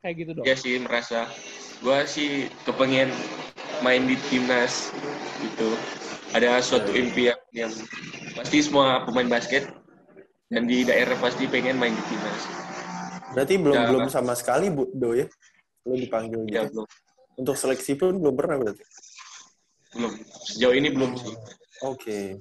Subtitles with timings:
[0.00, 0.44] kayak gitu dong?
[0.48, 1.28] Iya sih merasa.
[1.82, 3.10] Gua sih kepengen
[3.82, 4.94] main di timnas
[5.42, 5.74] gitu.
[6.32, 7.72] Ada suatu impian yang
[8.32, 9.68] pasti semua pemain basket
[10.48, 12.42] dan di daerah pasti pengen main di timnas.
[13.32, 15.26] Berarti belum Ya, belum sama sekali Bu Do ya?
[15.88, 16.56] Lo dipanggil gitu.
[16.56, 16.86] Ya belum,
[17.40, 18.84] Untuk seleksi pun belum pernah berarti.
[19.92, 20.12] belum.
[20.48, 21.34] Sejauh ini belum sih.
[21.84, 22.40] Oke.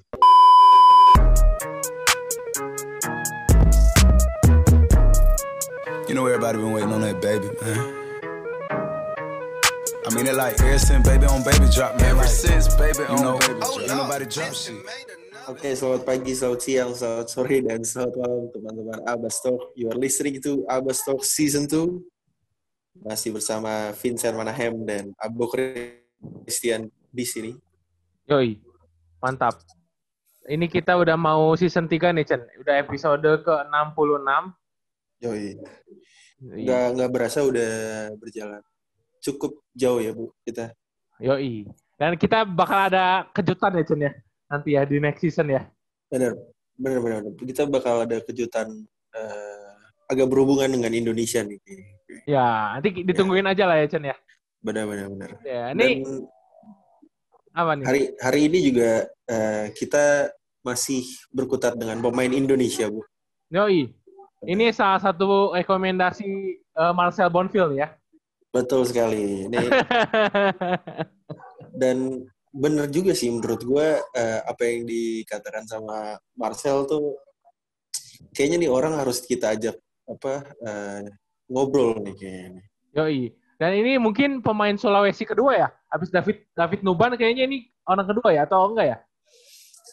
[6.12, 7.80] You know everybody been waiting on that baby, man.
[10.04, 12.20] I mean it like ever since baby on baby drop, man.
[12.20, 13.80] Ever since baby on know, baby drop.
[13.80, 14.76] Ain't nobody drop shit.
[15.48, 19.72] Oke, selamat pagi, selamat siang, selamat sore, dan selamat malam teman-teman Abbas Talk.
[19.80, 23.08] You are listening to Abbas Talk Season 2.
[23.08, 27.56] Masih bersama Vincent Manahem dan Abu Christian di sini.
[28.28, 28.60] Yoi,
[29.24, 29.64] mantap.
[30.44, 32.44] Ini kita udah mau season 3 nih, Chen.
[32.60, 34.60] Udah episode ke-66.
[35.22, 35.54] Yoi.
[36.42, 37.72] Nggak, nggak berasa udah
[38.18, 38.62] berjalan.
[39.22, 40.74] Cukup jauh ya, Bu, kita.
[41.22, 41.70] Yoi.
[42.02, 44.12] Dan kita bakal ada kejutan ya, Chen ya.
[44.50, 45.70] Nanti ya di next season ya.
[46.10, 46.34] Benar,
[46.74, 47.20] benar, benar.
[47.22, 47.38] benar.
[47.38, 48.74] Kita bakal ada kejutan
[49.14, 49.74] eh,
[50.10, 51.62] agak berhubungan dengan Indonesia nih.
[52.26, 54.18] Ya, nanti ditungguin aja lah ya, Chen ya.
[54.66, 55.30] Benar, benar, benar.
[55.46, 56.04] Ya, Dan ini
[57.52, 57.86] apa nih?
[57.86, 58.92] hari hari ini juga
[59.30, 60.34] eh, kita
[60.66, 63.06] masih berkutat dengan pemain Indonesia, Bu.
[63.54, 63.94] Yoi.
[64.42, 67.94] Ini salah satu rekomendasi eh, Marcel Bonfil ya.
[68.50, 69.46] Betul sekali.
[69.46, 69.58] Ini
[71.82, 77.16] dan bener juga sih menurut gue eh, apa yang dikatakan sama Marcel tuh
[78.36, 79.78] kayaknya nih orang harus kita ajak
[80.10, 81.00] apa eh,
[81.46, 82.64] ngobrol nih kayaknya.
[82.98, 83.22] Yoi.
[83.62, 85.70] Dan ini mungkin pemain Sulawesi kedua ya?
[85.94, 88.98] Habis David David Nuban kayaknya ini orang kedua ya atau enggak ya?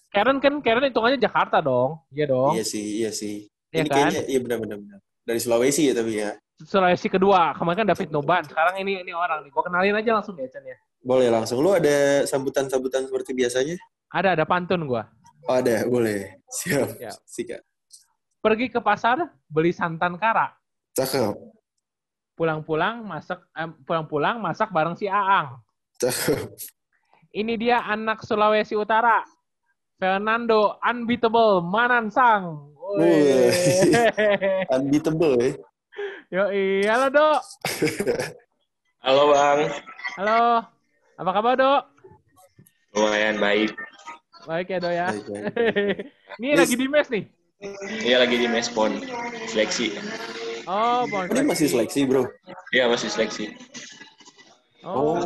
[0.09, 2.01] Karen kan Karen hitungannya Jakarta dong.
[2.09, 2.57] Iya dong.
[2.57, 3.45] Iya sih, iya sih.
[3.69, 3.97] Iya ini kan?
[3.97, 4.99] kayaknya iya benar-benar benar.
[5.29, 6.31] Dari Sulawesi ya tapi ya.
[6.65, 7.53] Sulawesi kedua.
[7.55, 8.43] Kemarin kan David Nuban.
[8.49, 9.51] Sekarang ini ini orang nih.
[9.53, 10.77] Gua kenalin aja langsung ya, Chen ya.
[11.05, 11.61] Boleh langsung.
[11.61, 13.77] Lu ada sambutan-sambutan seperti biasanya?
[14.11, 15.07] Ada ada pantun gua.
[15.47, 16.41] Oh, ada, boleh.
[16.49, 16.99] Siap.
[16.99, 17.17] Siap.
[17.29, 17.63] Sikat.
[18.41, 20.51] Pergi ke pasar beli santan kara.
[20.97, 21.37] Cakep.
[22.35, 25.61] Pulang-pulang masak eh, pulang-pulang masak bareng si Aang.
[26.01, 26.57] Cakep.
[27.37, 29.21] Ini dia anak Sulawesi Utara.
[29.99, 32.73] Fernando Unbeatable Manansang.
[34.73, 35.53] Unbeatable ya.
[36.29, 37.41] Yoi, halo Dok.
[39.05, 39.61] Halo bang,
[40.17, 40.65] Halo.
[41.21, 41.83] Apa kabar Dok?
[42.97, 43.77] lumayan baik.
[44.49, 45.07] Baik ya Dok ya.
[45.13, 45.45] Baik, baik.
[46.41, 47.25] Ini lagi di mes nih.
[48.07, 49.03] Iya lagi di mespon
[49.51, 49.99] seleksi.
[50.69, 51.27] Oh, Bon.
[51.27, 52.25] Ini masih seleksi, Bro.
[52.71, 53.51] Iya masih seleksi.
[54.87, 55.19] Oh.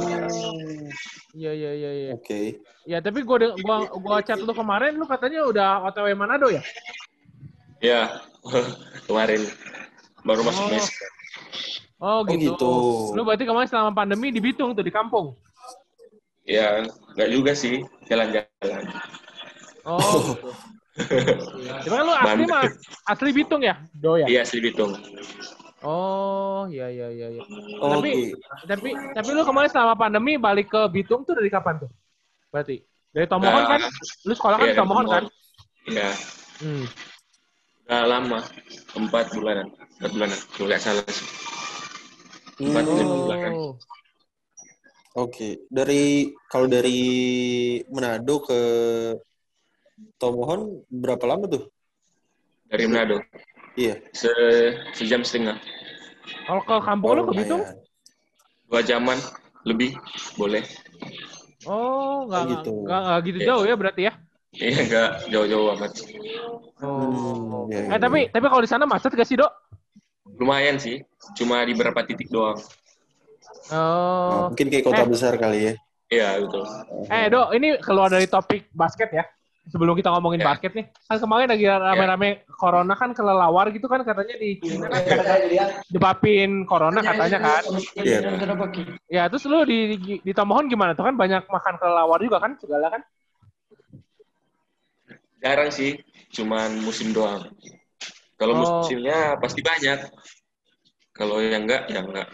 [1.36, 2.10] Iya iya iya iya.
[2.16, 2.62] Oke.
[2.88, 6.64] Ya, tapi gua gua gua chat lu kemarin lu katanya udah OTW Manado ya?
[7.82, 8.22] Iya
[9.10, 9.42] kemarin
[10.22, 10.70] baru masuk Oh.
[10.70, 10.86] mes.
[12.02, 12.54] Oh, gitu.
[12.54, 12.72] gitu.
[13.14, 15.34] Lu berarti kemarin selama pandemi di Bitung tuh di kampung.
[16.42, 16.82] Ya
[17.14, 18.82] nggak juga sih jalan-jalan.
[19.86, 19.98] Oh.
[21.82, 21.90] gitu.
[21.90, 22.66] Lu asli mah
[23.06, 23.78] asli Bitung ya?
[23.94, 24.26] Do ya?
[24.26, 24.94] Iya asli Bitung.
[25.82, 27.42] Oh, iya iya iya iya.
[27.82, 27.90] Oke.
[27.98, 28.10] Tapi
[28.70, 28.88] tapi
[29.18, 31.90] tapi lu kemarin selama pandemi balik ke Bitung tuh dari kapan tuh?
[32.50, 33.80] Berarti dari Tomohon Nah, kan?
[34.26, 35.24] Lu sekolah kan Iya, di Tomohon kan?
[35.86, 36.10] Iya
[36.62, 36.86] Hmm.
[37.82, 38.38] Udah lama
[38.94, 41.26] empat bulanan empat bulanan kalau nggak salah sih.
[42.62, 43.52] Empat lima bulanan.
[43.52, 43.72] Oh.
[45.12, 45.66] Oke.
[45.68, 46.98] Dari kalau dari
[47.90, 48.60] Manado ke
[50.16, 51.64] Tomohon berapa lama tuh?
[52.66, 53.20] dari Manado
[53.76, 54.00] Iya.
[54.12, 54.32] Se
[54.96, 55.56] sejam setengah
[56.48, 57.60] Kalau ke kampung lu ke Bitung?
[57.60, 57.76] lumayan.
[58.68, 59.18] dua jaman
[59.68, 59.92] lebih
[60.40, 60.64] boleh.
[61.68, 62.72] Oh, nggak Oh, gitu.
[62.88, 63.46] nggak nggak gitu Iya.
[63.52, 64.12] jauh ya berarti ya?
[64.52, 65.92] Iya nggak jauh-jauh amat.
[65.96, 66.12] Iya,
[67.72, 69.48] iya, Eh tapi tapi kalau di sana macet gak sih dok?
[70.36, 71.00] Lumayan sih,
[71.32, 72.60] cuma di beberapa titik doang.
[73.70, 74.52] Oh, Oh.
[74.52, 75.08] mungkin kayak kota Eh.
[75.08, 75.74] besar kali ya.
[76.06, 76.68] Iya betul.
[77.08, 79.24] Eh dok, ini keluar dari topik basket ya.
[79.62, 80.50] Sebelum kita ngomongin Ya.
[80.50, 85.00] basket nih, kan kemarin lagi rame-rame corona kan kelelawar gitu kan katanya di kan
[85.86, 87.62] debapin corona katanya kan.
[87.96, 88.18] Iya.
[89.06, 92.58] Ya terus lu di di, di Tomohon gimana tuh kan banyak makan kelelawar juga kan
[92.58, 93.00] segala kan?
[95.42, 95.98] Jarang sih,
[96.30, 97.50] cuman musim doang.
[98.38, 98.60] Kalau Oh.
[98.80, 99.98] musimnya pasti banyak.
[101.12, 102.28] Kalau yang enggak, ya enggak.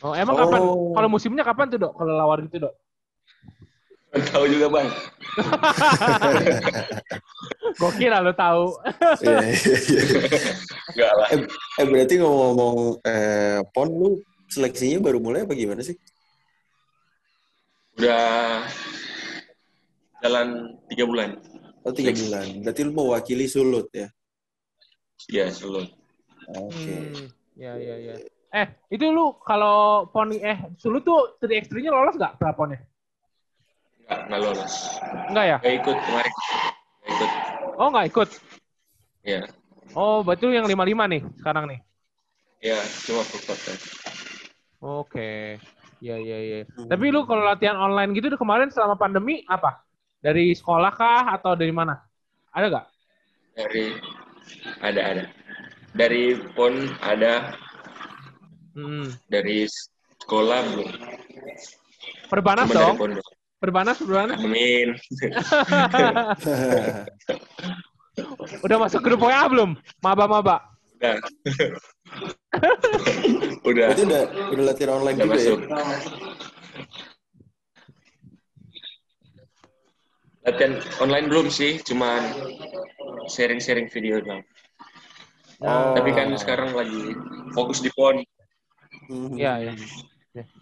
[0.00, 0.40] Oh emang Oh.
[0.46, 0.60] kapan?
[0.94, 1.92] Kalau musimnya kapan tuh dok?
[1.98, 2.74] Kelelawar gitu dok?
[4.08, 4.88] Tahu juga bang.
[7.78, 8.74] Gue kira lu tahu.
[9.22, 10.02] Iya, iya, iya.
[10.94, 11.28] Enggak lah.
[11.30, 11.40] eh,
[11.78, 14.08] eh, berarti ngomong-ngomong eh, pon lu
[14.48, 15.94] seleksinya baru mulai apa gimana sih?
[17.98, 18.64] Udah
[20.22, 21.36] jalan tiga bulan.
[21.86, 22.22] Oh tiga Seleksi.
[22.26, 22.46] bulan.
[22.64, 24.08] Berarti lu mewakili Sulut ya?
[25.28, 25.86] Iya selalu.
[26.48, 26.94] Oke.
[26.96, 28.14] Hmm, ya ya ya.
[28.48, 32.80] Eh, itu lu kalau poni eh dulu tuh 3x3-nya lolos nggak pelaponnya?
[34.08, 34.74] Nggak, nggak lolos.
[35.28, 35.58] Enggak ya?
[35.60, 36.32] Nggak ikut kemarin.
[36.32, 37.30] Nggak ikut.
[37.78, 38.28] Oh, nggak ikut.
[39.28, 39.40] Ya,
[39.96, 41.80] Oh, berarti lu yang 55 nih sekarang nih.
[42.58, 43.44] ya cuma full.
[44.78, 45.58] Oke.
[45.98, 46.58] Iya, iya, iya.
[46.74, 46.86] Hmm.
[46.90, 49.82] Tapi lu kalau latihan online gitu kemarin selama pandemi apa?
[50.18, 51.94] Dari sekolah kah atau dari mana?
[52.50, 52.86] Ada nggak?
[53.54, 53.84] Dari
[54.82, 55.24] ada ada.
[55.94, 56.22] Dari
[56.54, 57.54] pon ada,
[58.74, 59.10] Hmm.
[59.26, 60.90] dari sekolah belum.
[62.30, 62.96] Perbanas Cuma dong.
[63.58, 64.38] Perbanas, perbanas.
[64.38, 64.94] Amin.
[68.62, 69.74] Udah masuk grup WA belum?
[69.98, 70.62] Maba-maba.
[70.98, 71.18] Udah.
[73.68, 73.86] Udah.
[73.90, 74.22] Berarti udah
[74.54, 75.58] udah latihan online Udah juga masuk.
[75.58, 75.66] ya?
[80.48, 82.24] Latihan online belum sih, cuman
[83.28, 84.40] sharing-sharing video doang.
[85.60, 85.92] Oh.
[85.92, 87.12] Tapi kan sekarang lagi
[87.52, 88.24] fokus di pon,
[89.08, 89.36] Hmm.
[89.36, 89.72] Iya, iya.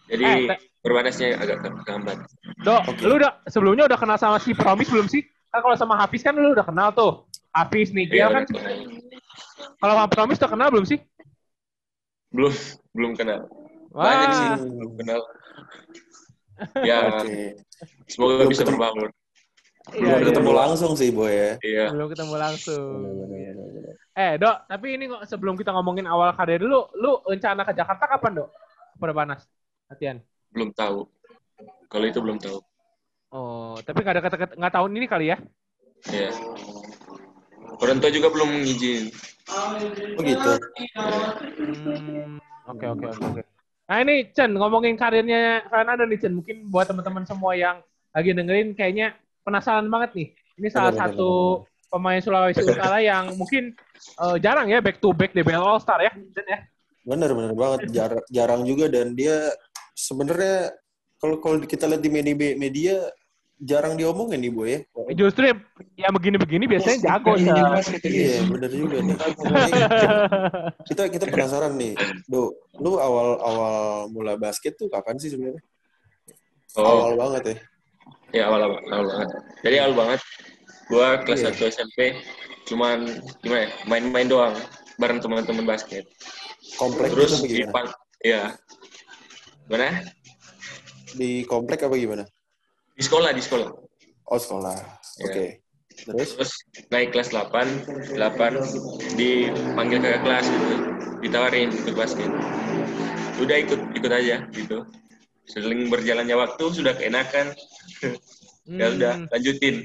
[0.07, 2.27] jadi Eh, berbanasnya agak terhambat.
[2.63, 3.03] Dok, Oke.
[3.03, 5.23] lu udah sebelumnya udah kenal sama si Promis belum sih?
[5.51, 7.27] Kan kalau sama Hafiz kan lu udah kenal tuh.
[7.51, 8.43] Hafiz nih, dia Iya, kan
[9.79, 10.99] kalau sama Promis udah kenal belum sih?
[12.31, 12.55] belum
[12.95, 13.41] belum kenal.
[13.91, 15.21] Wah, Banyak sih belum kenal.
[16.89, 17.53] Ya, Oke.
[18.09, 18.79] semoga Belum bisa ketemu.
[18.79, 19.11] berbangun.
[19.87, 20.27] Iya, Belum iya.
[20.35, 21.51] ketemu langsung sih, Boy ya.
[21.63, 21.85] Iya.
[21.95, 22.91] belum ketemu langsung.
[23.07, 23.95] Bener-bener.
[24.17, 28.05] Eh, Dok, tapi ini kok sebelum kita ngomongin awal karir dulu, lu rencana ke Jakarta
[28.09, 28.51] kapan, Dok?
[28.97, 29.45] Perbanas
[29.87, 30.19] latihan.
[30.51, 31.05] belum tahu.
[31.87, 32.59] Kalau itu belum tahu.
[33.29, 35.37] Oh, tapi nggak ada kata nggak tahun ini kali ya?
[36.09, 36.33] Iya.
[37.77, 39.13] Orang tua juga belum ngizin.
[40.17, 40.51] Oh gitu.
[41.61, 43.43] Hmm, oke oke oke oke.
[43.87, 46.33] Nah ini Chen ngomongin karirnya kalian ada nih Chen.
[46.35, 49.13] Mungkin buat teman-teman semua yang lagi dengerin kayaknya
[49.47, 50.29] penasaran banget nih.
[50.59, 51.31] Ini salah benar, satu
[51.87, 53.79] pemain Sulawesi Utara yang mungkin
[54.19, 56.59] eh, jarang ya back to back DBL All Star ya, ya.
[57.07, 57.95] Bener bener banget.
[57.95, 59.55] Jar- jarang juga dan dia
[59.95, 60.75] sebenarnya
[61.23, 62.97] kalau kalau kita lihat di media media
[63.57, 64.79] jarang diomongin nih Boy ya.
[65.17, 65.49] Justru
[65.97, 67.79] yang begini-begini biasanya jago ya.
[68.05, 69.17] Iya bener juga nih.
[70.85, 71.95] kita kita penasaran nih,
[72.27, 72.53] Do,
[72.83, 73.75] lu awal awal
[74.13, 75.63] mula basket tuh kapan sih sebenarnya?
[76.77, 77.57] Oh, Awal banget ya.
[78.35, 79.29] Ya awal awal, awal banget.
[79.63, 80.21] Jadi awal banget.
[80.87, 81.43] Gua kelas.
[81.43, 81.99] 1 SMP
[82.67, 83.07] cuman
[83.43, 83.71] gimana ya?
[83.87, 84.55] Main-main doang
[84.99, 86.07] bareng teman-teman basket.
[86.81, 87.73] Komplek Terus di gimana?
[87.75, 87.89] pang,
[88.23, 88.43] ya.
[89.71, 90.03] Mana?
[91.15, 92.25] Di komplek apa gimana?
[92.97, 93.71] Di sekolah, di sekolah.
[94.27, 94.75] Oh sekolah.
[94.75, 95.27] Iya.
[95.27, 95.47] Oke.
[95.97, 96.29] Terus?
[96.37, 96.53] Terus
[96.93, 100.77] naik kelas 8, 8 dipanggil ke kelas gitu.
[101.23, 102.31] Ditawarin ikut basket.
[103.41, 104.85] Udah ikut ikut aja gitu.
[105.47, 107.55] Seling berjalannya waktu sudah keenakan.
[108.67, 109.77] Ya udah Hmm, lanjutin.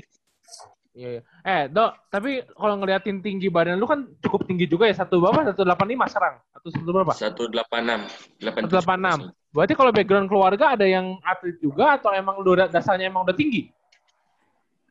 [0.92, 1.22] Iya, iya.
[1.48, 4.96] Eh, Dok, tapi kalau ngeliatin tinggi badan lu kan cukup tinggi juga ya.
[5.00, 5.56] Satu berapa?
[5.56, 6.36] 185 serang.
[6.52, 7.14] Atau satu berapa?
[7.16, 8.44] 186.
[8.44, 9.32] 186.
[9.56, 13.36] Berarti kalau background keluarga ada yang atlet juga atau emang lu da- dasarnya emang udah
[13.36, 13.72] tinggi?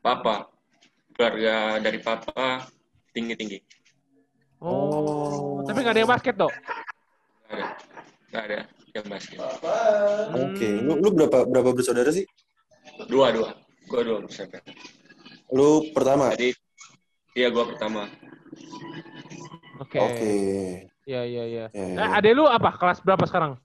[0.01, 0.49] Papa.
[1.13, 2.65] Keluarga dari papa
[3.13, 3.61] tinggi-tinggi.
[4.61, 6.53] Oh, tapi nggak ada yang basket, Dok?
[6.53, 7.65] Nggak ada.
[8.29, 8.57] Nggak ada
[8.93, 9.37] yang basket.
[10.33, 10.69] Oke.
[10.81, 12.25] Lu, lu berapa berapa bersaudara sih?
[13.07, 13.49] Dua, dua.
[13.87, 14.61] Gua dua bersaudara.
[15.51, 16.31] Lu pertama.
[16.35, 16.53] Jadi,
[17.35, 18.07] iya gua pertama.
[19.81, 19.97] Oke.
[19.99, 20.31] Oke.
[21.09, 21.65] Iya, iya, iya.
[21.73, 22.17] Ya, ya, Eh, ya.
[22.21, 22.69] adek lu apa?
[22.77, 23.57] Kelas berapa sekarang?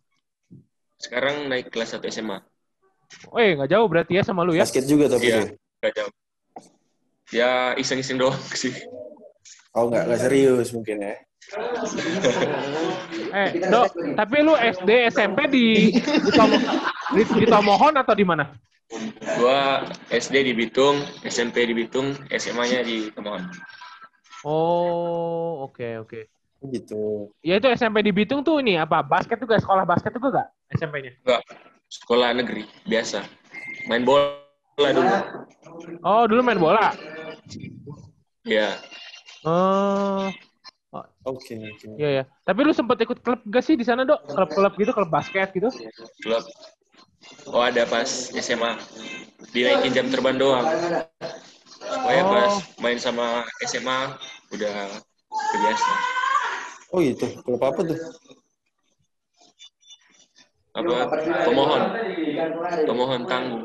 [0.96, 2.40] Sekarang naik kelas 1 SMA.
[3.28, 4.64] Oh, eh, nggak jauh berarti ya sama lu ya?
[4.64, 5.52] Basket juga tapi Iya.
[5.78, 6.12] Nggak jauh.
[7.30, 8.72] Ya iseng-iseng doang sih.
[9.76, 11.14] Oh nggak nggak serius mungkin ya.
[13.36, 16.56] Eh, Dok, tapi lu SD, SMP di di, Tomo,
[17.12, 18.48] di, di Tomohon atau di mana?
[19.36, 19.82] Gua
[20.14, 23.42] SD di Bitung, SMP di Bitung, SMA-nya di Temuan.
[24.46, 26.20] Oh, oke, oke.
[26.70, 27.30] Gitu.
[27.42, 29.02] Ya itu SMP di Bitung tuh ini apa?
[29.02, 31.12] Basket juga, sekolah basket juga gak SMP-nya?
[31.26, 31.42] Enggak,
[31.90, 33.26] sekolah negeri biasa.
[33.90, 35.14] Main bola dulu.
[36.06, 36.94] Oh, dulu main bola.
[38.46, 38.78] Ya,
[39.42, 40.30] Oh,
[41.26, 41.86] Oke oke.
[41.98, 42.24] iya ya.
[42.46, 44.22] Tapi lu sempet ikut klub gak sih di sana, Dok?
[44.30, 45.70] Klub-klub gitu, klub basket gitu?
[46.22, 46.42] klub.
[47.50, 48.72] Oh ada pas SMA.
[49.54, 50.66] Dinaikin jam terbang doang.
[50.66, 52.26] Oh.
[52.30, 52.52] pas
[52.82, 54.18] main sama SMA
[54.50, 54.76] udah
[55.54, 55.92] kebiasa.
[56.90, 57.26] Oh gitu.
[57.42, 57.98] Klub apa tuh?
[60.76, 61.08] Apa?
[61.48, 61.82] Pemohon.
[62.84, 63.62] Pemohon tangguh.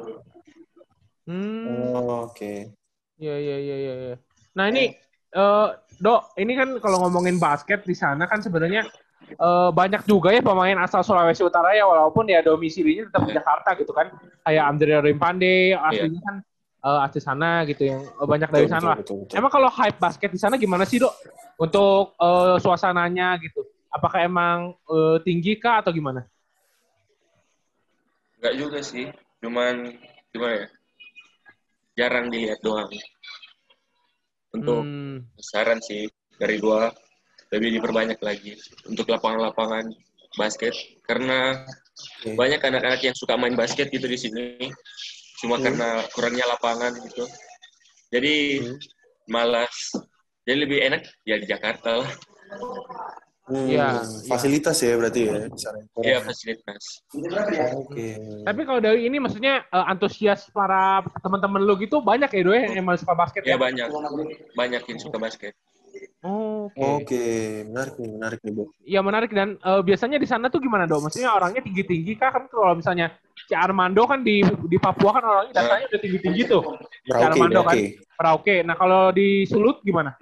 [1.28, 2.74] Hmm, Oh, Oke.
[3.22, 3.94] iya, iya, iya, iya.
[4.10, 4.16] iya.
[4.58, 4.90] Nah ini,
[5.32, 5.68] eh
[6.02, 8.90] Dok, ini kan kalau ngomongin basket di sana kan sebenarnya
[9.30, 13.70] eh, banyak juga ya pemain asal Sulawesi Utara ya, walaupun ya domisilinya tetap di Jakarta
[13.78, 14.10] gitu kan.
[14.42, 16.36] Kayak Andrea Rimpande, aslinya kan
[16.82, 18.98] eh, asli sana gitu, yang eh, banyak dari Betul, sana lah.
[19.00, 19.38] betul, betul, betul.
[19.38, 21.14] Emang kalau hype basket di sana gimana sih, Dok?
[21.62, 23.62] Untuk eh, suasananya gitu.
[23.92, 24.58] Apakah emang
[24.90, 26.24] eh, tinggi kah atau gimana?
[28.42, 29.06] Enggak juga sih.
[29.42, 29.94] Cuman
[30.34, 30.68] gimana ya?
[31.98, 32.90] Jarang dilihat doang.
[34.52, 36.92] Untuk Hmm, saran sih dari gua
[37.52, 38.56] lebih diperbanyak lagi
[38.88, 39.92] untuk lapangan-lapangan
[40.40, 40.72] basket
[41.04, 41.68] karena
[42.24, 42.34] Oke.
[42.40, 44.72] banyak anak-anak yang suka main basket gitu di sini
[45.44, 45.66] cuma Hmm.
[45.68, 47.28] karena kurangnya lapangan gitu
[48.08, 48.78] jadi Hmm.
[49.28, 49.76] malas
[50.48, 52.12] jadi lebih enak ya di Jakarta lah
[53.52, 54.00] Hmm, Iya,
[54.32, 55.44] fasilitas ya berarti ya.
[55.60, 55.84] sana.
[56.00, 57.04] ya fasilitas
[57.76, 58.16] Oke.
[58.48, 62.72] Tapi kalau dari ini maksudnya eh, antusias para teman-teman lu gitu banyak ya, Do ya,
[62.72, 63.58] yang emang suka basket ya ya?
[63.60, 63.90] banyak
[64.56, 65.52] banyak yang suka basket
[66.22, 67.02] Oh, Oke.
[67.02, 67.26] Oke,
[67.66, 68.64] menarik nih, menarik nih, Bu.
[68.86, 71.10] Iya menarik dan eh, biasanya di sana tuh gimana dok?
[71.10, 72.30] Maksudnya orangnya tinggi-tinggi kah?
[72.30, 76.62] Kan kalau misalnya si Armando kan di di Papua kan orangnya datanya udah tinggi-tinggi tuh.
[76.86, 77.86] Si Merauke, Armando kan Merauke.
[78.22, 78.56] Merauke.
[78.62, 80.14] Nah kalau di Sulut gimana?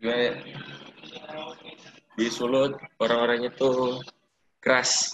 [0.00, 0.34] gimana ya?
[2.16, 4.00] di Sulut orang-orangnya tuh
[4.56, 5.12] keras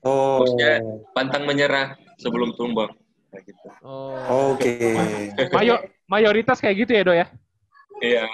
[0.00, 0.80] Oh, Maksudnya-
[1.12, 2.88] pantang menyerah sebelum tumbang
[3.28, 4.56] Kayak gitu Oh.
[4.56, 4.72] oke.
[5.52, 7.26] Mayo mayoritas kayak gitu ya dok ya?
[8.02, 8.26] Iya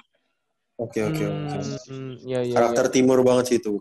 [0.81, 1.59] Oke, oke, oke.
[1.87, 2.54] Hmm, iya iya.
[2.59, 2.95] Karakter iya.
[2.97, 3.78] timur banget sih itu.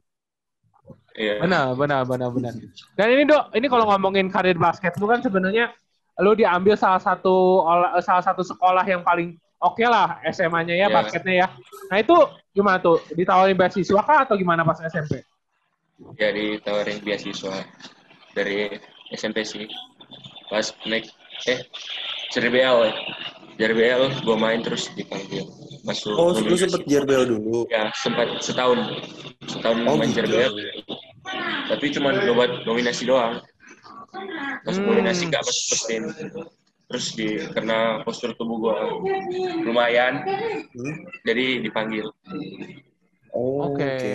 [1.18, 2.54] iya Benar benar benar benar.
[2.94, 5.74] Dan ini dok, ini kalau ngomongin karir basket lu kan sebenarnya
[6.22, 7.66] lu diambil salah satu
[8.06, 9.34] salah satu sekolah yang paling
[9.64, 10.94] oke lah SMA-nya ya Iya.
[10.94, 11.48] basketnya ya.
[11.90, 12.14] Nah itu
[12.54, 13.02] gimana tuh?
[13.18, 15.26] Ditawarin beasiswa kah atau gimana pas SMP?
[16.18, 17.62] ya ditawarin beasiswa
[18.34, 18.74] dari
[19.14, 19.70] SMP sih
[20.50, 21.06] pas naik
[21.48, 21.62] eh
[22.34, 22.92] ya
[23.62, 25.46] JRBL gue main terus dipanggil
[25.84, 27.70] masuk Oh, lu sempet JRBL dulu.
[27.70, 28.82] ya sempat setahun
[29.46, 30.26] setahun Oh, main gitu.
[30.26, 30.54] JRBL
[31.70, 33.38] tapi cuma buat nominasi doang
[34.64, 34.90] masuk Hmm.
[34.92, 36.04] nominasi gak masuk tim
[36.84, 38.76] terus di karena postur tubuh gue
[39.62, 40.26] lumayan
[40.74, 40.96] Hmm?
[41.22, 42.10] jadi dipanggil
[43.32, 43.80] Oh, Oke.
[43.80, 44.12] Oke.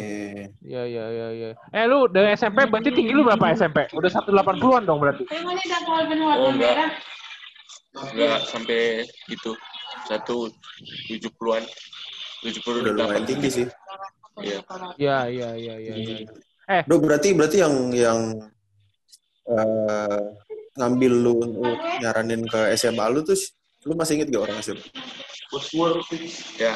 [0.61, 1.51] Iya iya iya iya.
[1.73, 3.89] Eh lu dari SMP berarti tinggi lu berapa SMP?
[3.97, 5.25] Udah 180-an dong berarti.
[6.37, 6.93] oh enggak
[7.97, 9.57] enggak sampai gitu
[10.07, 10.53] satu
[11.09, 11.65] tujuh puluhan
[12.45, 13.67] tujuh puluh Udah lumayan tinggi sih.
[14.45, 14.61] iya
[15.01, 15.95] Iya iya iya iya.
[15.97, 16.83] iya.
[16.85, 18.21] Bro, berarti berarti yang yang
[19.49, 20.21] eh,
[20.77, 23.39] ngambil lu untuk nyaranin ke SMA lu tuh
[23.89, 24.85] lu masih inget gak orang SMA?
[26.59, 26.75] ya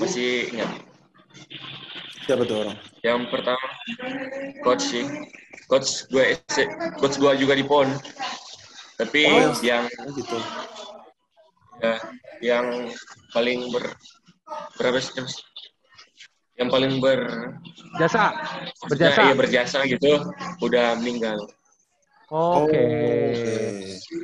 [0.00, 0.70] masih ingat
[2.22, 2.76] Siapa tuh orang?
[3.02, 3.66] yang pertama
[4.62, 5.04] coach sih
[5.66, 6.38] coach gue
[7.02, 7.90] coach gue juga di pon
[9.02, 10.38] tapi Oh, yang Oh gitu.
[11.82, 11.94] ya
[12.38, 12.66] yang
[13.34, 13.98] paling ber
[14.78, 15.34] berapa sih Mas?
[16.54, 17.18] yang paling ber
[17.98, 18.30] Jasa.
[18.86, 19.20] maksudnya, Berjasa.
[19.26, 20.12] iya, berjasa gitu
[20.62, 21.42] udah meninggal
[22.32, 22.72] Oke.
[22.72, 23.56] oke.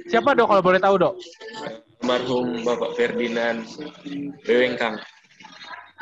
[0.08, 1.14] Siapa dok kalau boleh tahu dok?
[2.00, 3.66] almarhum Bapak Ferdinand
[4.46, 4.96] Bewengkang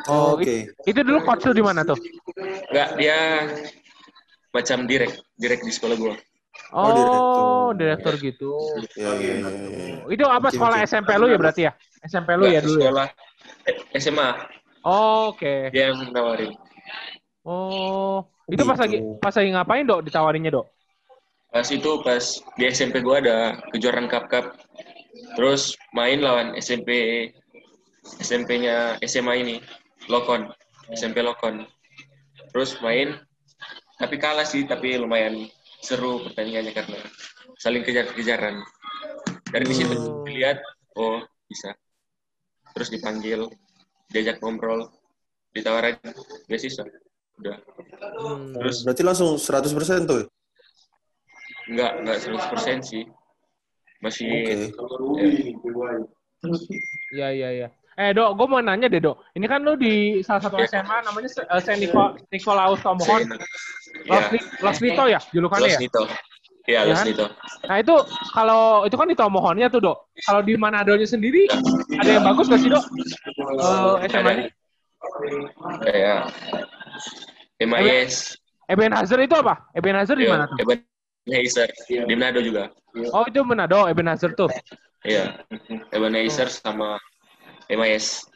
[0.07, 0.71] Oh, Oke.
[0.87, 1.99] Itu dulu coach lu di mana tuh?
[2.71, 3.19] enggak dia
[4.55, 6.15] macam direk direk di sekolah gue
[6.73, 8.45] Oh, Oh, direktur gitu.
[8.97, 9.95] Ya, ya, ya, ya.
[10.15, 10.87] Itu apa sekolah oke.
[10.87, 11.73] SMP lu ya berarti ya?
[12.07, 12.93] SMP lu ya dulu ya?
[12.93, 13.07] sekolah
[13.69, 14.29] eh, SMA
[14.87, 15.71] Oh, Oke.
[15.73, 16.53] dia yang nawarin
[17.47, 18.83] Oh, itu pas Gitu.
[18.83, 20.67] lagi pas lagi ngapain dok ditawarinnya dok?
[21.53, 22.25] pas itu pas
[22.59, 23.37] di SMP gua ada
[23.73, 24.45] kejuaraan cup cup
[25.37, 25.63] terus
[25.99, 26.91] main lawan SMP
[28.23, 28.77] SMP-nya
[29.13, 29.57] SMA ini
[30.13, 30.43] Lokon
[30.99, 31.55] SMP Lokon
[32.53, 33.09] terus main
[34.01, 35.35] tapi kalah sih tapi lumayan
[35.79, 36.99] seru pertandingannya karena
[37.57, 38.61] saling kejar-kejaran
[39.47, 40.25] dari di situ Hmm.
[40.25, 40.59] dilihat
[40.95, 41.73] oh bisa
[42.73, 43.49] terus dipanggil
[44.09, 44.89] diajak ngobrol
[45.51, 45.97] ditawarin
[46.47, 46.85] beasiswa
[47.37, 47.59] udah
[48.17, 48.53] Hmm.
[48.55, 50.25] Terus- Berarti langsung 100% tuh.
[51.67, 53.05] Enggak, enggak 100% sih.
[53.99, 54.53] Masih Oke.
[54.53, 54.69] ya,
[57.13, 57.69] Iya iya iya.
[57.97, 59.25] Eh dok, gue mau nanya deh dok.
[59.33, 63.25] Ini kan lu di salah satu SMA namanya uh, Saint Nico, Nikolaus Tomohon.
[64.05, 65.81] Los, Ya, Ni- Los Nito ya julukannya Los ya?
[65.81, 66.03] Nito.
[66.69, 67.07] Iya, Ya Los kan?
[67.09, 67.27] Nito.
[67.65, 67.95] Nah itu
[68.37, 69.99] kalau itu kan di Tomohonnya tuh dok.
[70.29, 71.49] Kalau di Manado-nya sendiri
[71.97, 72.85] ada yang bagus gak sih dok?
[74.05, 74.45] Eh SMA-nya?
[75.81, 76.21] Kayak
[77.65, 78.37] MIS.
[78.69, 79.55] Eben Hazer itu apa?
[79.73, 80.57] Eben Hazer di Iya, mana tuh?
[80.61, 80.79] Eben
[81.33, 81.69] Heiser.
[81.89, 82.69] Di Manado juga.
[83.17, 84.53] Oh itu Manado, Eben Hazer tuh.
[85.01, 85.41] Iya.
[85.95, 87.01] Eben Heiser sama
[87.69, 88.27] MIS.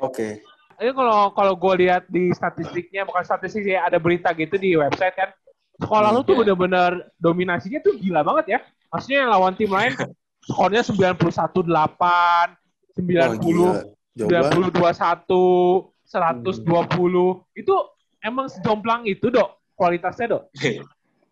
[0.00, 0.40] Oke.
[0.80, 5.12] Ini kalau kalau gue lihat di statistiknya, bukan statistik sih, ada berita gitu di website
[5.12, 5.28] kan.
[5.76, 6.40] Sekolah lu tuh Iya.
[6.44, 8.58] bener-bener dominasinya tuh gila banget ya.
[8.88, 9.92] Maksudnya lawan tim lain
[10.48, 11.68] skornya 91-8,
[12.00, 12.48] Wah,
[12.96, 13.70] 90, gila.
[14.16, 14.72] Jauh banget.
[14.72, 17.44] 92-1, 120.
[17.54, 17.74] Itu
[18.20, 20.44] emang sejomplang itu dok kualitasnya dok.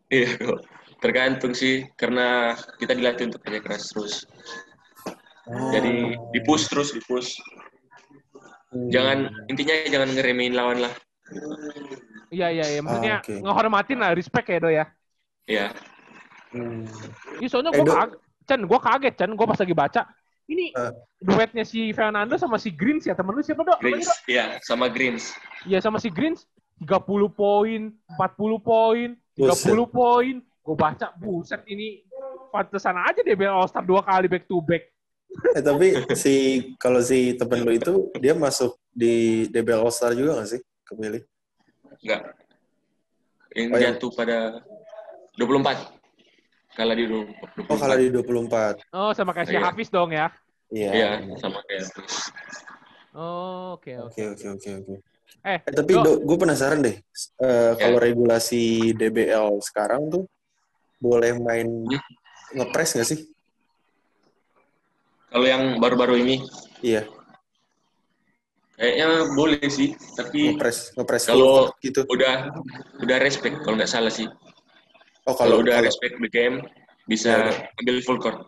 [0.08, 0.64] Iya, Dok.
[1.04, 4.24] tergantung sih karena kita dilatih untuk kerja keras terus.
[5.48, 5.70] Oh.
[5.72, 7.40] Jadi di push terus, di push.
[8.68, 8.88] Hmm.
[8.88, 10.92] Jangan intinya jangan ngeremehin lawan lah.
[12.28, 12.80] Iya iya iya.
[12.80, 13.34] Maksudnya Ah, oke.
[13.40, 14.84] ngehormatin lah, respect ya do ya.
[15.48, 15.66] Ya,
[16.48, 16.84] Hmm.
[17.40, 17.92] Iya soalnya gue Do.
[17.92, 20.02] kaget, Chan, gue kaget Chan, gue pas lagi baca.
[20.48, 20.92] Ini Ah.
[21.20, 23.76] duetnya si Fernando sama si Greens ya temen lu siapa dok?
[23.76, 24.08] Namanya, Greens.
[24.08, 24.18] Dok?
[24.28, 25.24] Ya, sama Greens.
[25.64, 26.48] Iya sama si Greens
[26.80, 30.40] 30 poin, 40 poin, 30 poin.
[30.60, 32.04] Gue baca, buset ini
[32.48, 34.88] pantesan aja dia bilang All Star dua kali back to back.
[35.28, 36.34] Eh tapi si
[36.76, 40.60] kalau si temen lu itu dia masuk di DBL All Star juga gak sih?
[40.82, 41.22] Kepilih.
[42.00, 42.22] Enggak.
[43.52, 44.38] Yang Oh, yang- jatuh pada
[45.34, 45.78] 24.
[46.74, 47.66] Kalah di 24.
[47.66, 48.76] Oh kalah di 24.
[48.90, 49.62] Oh sama kayak si Iya.
[49.62, 50.26] Hafiz dong ya.
[50.68, 50.90] Iya.
[50.92, 52.16] Iya, sama kayak terus.
[53.12, 54.20] Oh, oke oke.
[54.30, 54.94] Oke oke oke.
[55.44, 56.96] Eh, Eh, tapi gue penasaran deh.
[57.38, 60.24] Eh, Kalau regulasi DBL sekarang tuh
[60.98, 61.66] boleh main
[62.52, 63.20] ngepres nggak sih?
[65.28, 66.36] Kalau yang baru-baru ini
[66.78, 67.04] Iya,
[68.74, 72.06] kayaknya boleh sih, tapi ngepres ngepres Kalau- gitu.
[72.06, 72.48] udah
[73.02, 74.30] udah respect kalau nggak salah sih.
[75.26, 76.70] Oh Kalau kalau udah kalau- respect the game Ya,
[77.10, 77.32] bisa
[77.80, 78.38] ambil full court.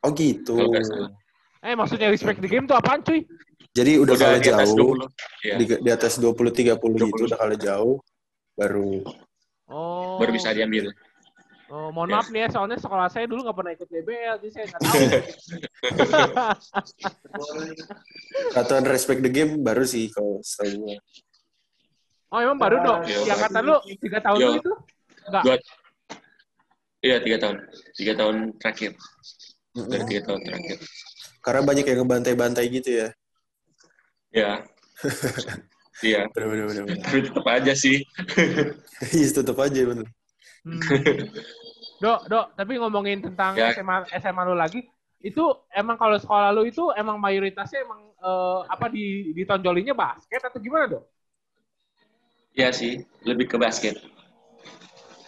[0.00, 0.52] oh gitu.
[0.56, 1.10] Kalau nggak salah.
[1.64, 3.24] Eh maksudnya respect the game tuh apaan cuy?
[3.74, 5.08] Jadi udah, kalah di atas jauh 20.
[5.42, 7.26] Iya, di, di atas 20 30 gitu 20.
[7.26, 7.96] udah kalah jauh
[8.54, 9.00] baru
[9.66, 10.20] Oh.
[10.20, 10.92] baru bisa diambil.
[11.72, 14.64] Oh, mohon maaf nih ya, soalnya sekolah saya dulu nggak pernah ikut DBL, jadi saya
[14.68, 15.00] nggak tahu.
[18.52, 20.96] peraturan respect the game baru sih kalau gue.
[22.34, 23.00] oh, emang baru dong?
[23.08, 23.32] Iya.
[23.32, 24.46] Yang kata lu tiga tahun Iya.
[24.46, 24.72] dulu itu?
[25.24, 25.60] Enggak.
[27.04, 27.56] Iya, tiga tahun.
[27.96, 28.92] Tiga tahun terakhir.
[29.76, 30.78] Dari tiga tahun terakhir.
[31.44, 33.08] Karena banyak yang ngebantai-bantai gitu ya.
[34.32, 34.52] Ya.
[36.02, 36.26] Iya.
[36.34, 36.90] Bener.
[37.06, 38.02] Tapi tetap aja sih.
[39.14, 40.10] Iya tetap aja bener.
[40.64, 40.80] Hmm.
[42.02, 43.70] Dok, dok, tapi ngomongin tentang Ya.
[43.72, 44.82] SMA, SMA lu lagi,
[45.24, 45.40] itu
[45.72, 50.84] emang kalau sekolah lu itu emang mayoritasnya emang eh, apa di ditonjolinnya basket atau gimana
[50.98, 51.04] dok?
[52.52, 53.98] Iya sih, lebih ke basket.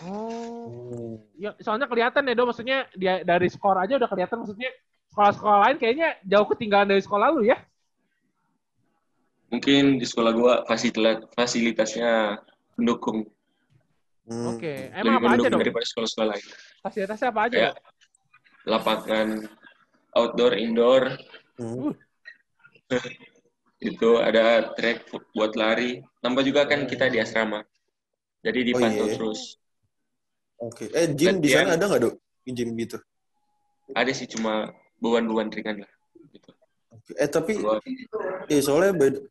[0.04, 4.68] Oh, ya soalnya kelihatan ya dok, maksudnya dia dari skor aja udah kelihatan, maksudnya
[5.14, 7.56] sekolah-sekolah lain kayaknya jauh ketinggalan dari sekolah lu ya?
[9.48, 12.36] Mungkin di sekolah gua fasilitas fasilitasnya
[12.76, 13.24] mendukung.
[14.26, 14.58] Hmm.
[14.58, 15.62] Oke, lebih emang apa aja mendukung dok?
[15.62, 16.46] daripada sekolah-sekolah lain.
[16.82, 17.74] Fasilitasnya apa aja Kayak
[18.66, 19.28] lapangan
[20.18, 21.02] outdoor, indoor,
[21.56, 21.94] Hmm.
[23.80, 26.02] itu ada track buat lari.
[26.20, 27.62] Tambah juga kan kita di asrama.
[28.42, 29.14] Jadi dipantau iya.
[29.14, 29.40] terus.
[30.58, 30.90] Oke.
[30.90, 32.14] Eh gym di sana ada nggak dok?
[32.46, 32.98] Gym gitu.
[33.94, 35.92] Ada sih cuma beban-beban ringan lah.
[36.34, 36.50] Gitu.
[36.90, 37.12] Oke.
[37.14, 37.52] Eh tapi
[38.50, 39.22] eh soalnya bad-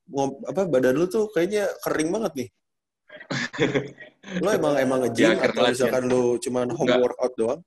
[0.47, 2.49] apa badan lu tuh kayaknya kering banget nih.
[4.43, 5.71] lu emang emang nge-gym Ya, atau latihan.
[5.71, 6.99] misalkan lu cuman home Enggak.
[7.04, 7.62] workout doang?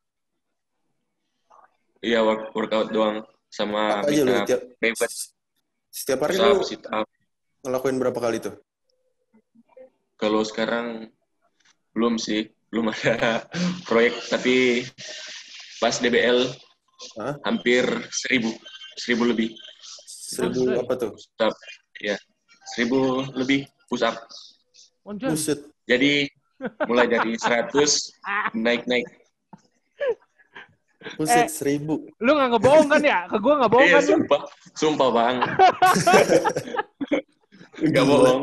[1.99, 3.17] Iya work, workout doang
[3.51, 5.15] sama Apa aja up, tiap private,
[5.91, 7.07] setiap hari up.
[7.65, 8.55] ngelakuin berapa kali tuh?
[10.15, 11.11] Kalau sekarang
[11.95, 13.47] belum sih, belum ada
[13.83, 14.87] proyek tapi
[15.83, 16.47] pas DBL
[17.19, 17.35] Hah?
[17.47, 18.51] hampir seribu,
[18.95, 19.51] seribu lebih
[20.29, 21.11] Seribu apa tuh?
[21.15, 21.55] push up,
[21.99, 22.15] ya
[22.77, 24.15] seribu lebih push up.
[25.05, 25.61] Buset.
[25.85, 26.29] Jadi
[26.85, 27.73] mulai dari 100
[28.53, 29.07] naik naik.
[31.15, 31.49] Buset Eh.
[31.49, 32.05] seribu.
[32.19, 33.19] Lu nggak ngebohong kan ya?
[33.27, 34.11] Ke gua nggak bohong Eh kan lu?
[34.13, 34.41] sumpah,
[34.75, 35.37] sumpah bang,
[37.81, 38.11] nggak Gila.
[38.11, 38.43] bohong.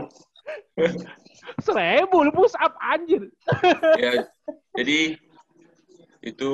[1.62, 3.28] Seribu lu push up anjir.
[3.96, 4.24] Ya,
[4.74, 5.20] jadi
[6.22, 6.50] itu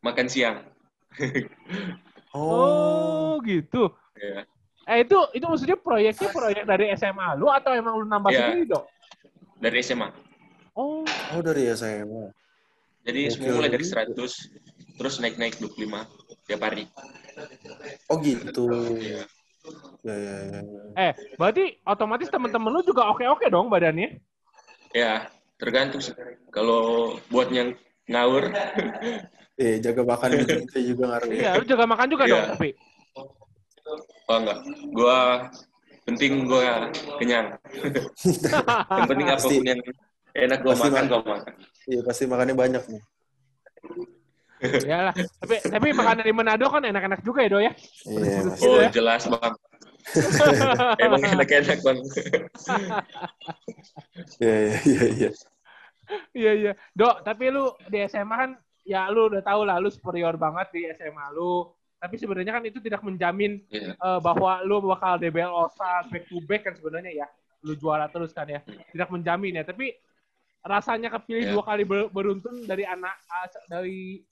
[0.00, 0.62] makan siang.
[2.30, 3.32] Oh.
[3.32, 3.88] Oh, gitu.
[4.14, 4.44] Ya.
[4.86, 8.38] Eh itu itu maksudnya proyeknya proyek dari SMA lu atau emang lu nambah Iya.
[8.38, 8.84] sendiri dok?
[9.56, 10.08] Dari SMA.
[10.76, 12.28] Oh, Oh dari SMA.
[13.02, 14.12] Jadi Oke, semua mulai dari oke.
[14.18, 16.04] 100, terus naik-naik 25
[16.44, 16.84] tiap hari.
[18.10, 18.66] Oh gitu.
[18.98, 19.22] Iya.
[20.02, 20.60] Ya ya ya.
[20.62, 20.82] ya.
[20.94, 24.22] eh berarti otomatis temen-temen lu juga oke-oke dong badannya?
[24.94, 25.26] Ya,
[25.58, 26.14] tergantung sih.
[26.50, 27.74] Kalau buat yang
[28.06, 28.54] ngawur,
[29.56, 31.30] Eh jaga makan gitu kita juga ngaruh.
[31.30, 32.30] Iya, lu jaga makan juga Iya.
[32.30, 32.70] dong tapi.
[34.26, 34.58] oh enggak.
[34.92, 35.18] Gua
[36.06, 36.88] penting gua
[37.18, 37.58] kenyang.
[38.96, 39.56] yang penting Pasti.
[39.58, 39.80] apa pun yang
[40.36, 41.52] enak gua Pasti makan, ma- gua makan.
[41.86, 43.02] Iya pasti makannya banyak nih.
[44.88, 45.14] Iyalah.
[45.14, 47.72] tapi tapi makanan di Manado kan enak-enak juga ya, Do ya.
[48.08, 48.38] Iya.
[48.40, 48.66] Gitu pasti.
[48.66, 48.88] Oh, ya.
[48.90, 49.54] jelas, Bang.
[51.04, 51.98] Emang enak-enak, Bang.
[54.40, 55.30] Iya iya iya iya.
[56.32, 56.72] Iya, iya.
[56.94, 58.50] Dok, tapi lu di SMA kan
[58.86, 61.66] ya lu udah tahu lah lu superior banget di SMA lu.
[62.06, 63.98] Tapi sebenarnya kan itu tidak menjamin Iya.
[63.98, 67.26] eh, bahwa lu bakal DBL All-Star back to back kan sebenarnya ya.
[67.66, 68.62] Lu juara terus kan ya.
[68.62, 69.90] Tidak menjamin ya, tapi
[70.62, 71.52] rasanya kepilih Iya.
[71.52, 74.22] dua kali ber- beruntun dari anak ah, dari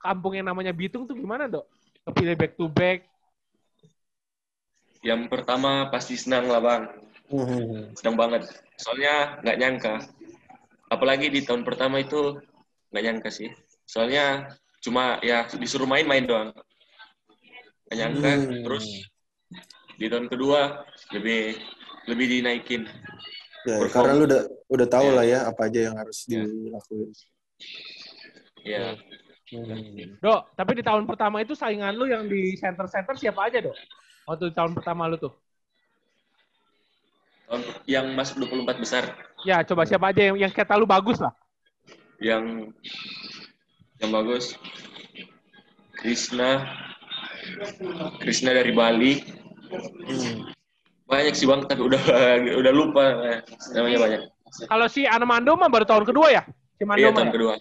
[0.00, 1.68] kampung yang namanya Bitung tuh gimana, Dok?
[2.08, 3.04] Kepilih back to back.
[5.04, 6.82] Yang pertama pasti senang lah bang,
[7.28, 7.92] Hmm.
[7.92, 8.48] senang banget.
[8.80, 9.94] Soalnya nggak nyangka.
[10.88, 12.40] Apalagi di tahun pertama itu
[12.88, 13.52] nggak nyangka sih.
[13.84, 14.48] Soalnya
[14.80, 16.50] cuma ya disuruh main-main doang.
[17.88, 18.30] Nggak nyangka.
[18.36, 18.62] Hmm.
[18.68, 18.86] Terus
[19.98, 20.60] di tahun kedua
[21.12, 21.56] lebih
[22.06, 22.82] lebih dinaikin.
[23.66, 23.92] Ya, Perform.
[23.92, 25.16] karena lu udah udah tahu Iya.
[25.16, 26.44] lah ya apa aja yang harus Iya.
[26.46, 27.10] dilakuin.
[28.64, 28.84] Ya.
[29.48, 30.20] Hmm.
[30.20, 33.76] Dok, tapi di tahun pertama itu saingan lu yang di center-center siapa aja, Dok?
[34.28, 35.32] Waktu di tahun pertama lu tuh.
[37.48, 39.04] Tahun- Yang masuk 24 besar.
[39.48, 41.32] Ya, coba siapa aja yang, yang kata lu bagus lah.
[42.20, 42.76] Yang
[43.98, 44.52] yang bagus.
[45.96, 46.68] Krishna.
[48.22, 49.12] Krishna dari Bali.
[50.08, 50.52] Hmm.
[51.08, 52.00] Banyak sih bang, tapi udah
[52.56, 53.04] udah lupa
[53.72, 54.20] namanya banyak.
[54.68, 56.42] Kalau si Armando mah baru tahun kedua ya?
[56.76, 57.34] Si Mando Iya tahun ya?
[57.34, 57.54] kedua.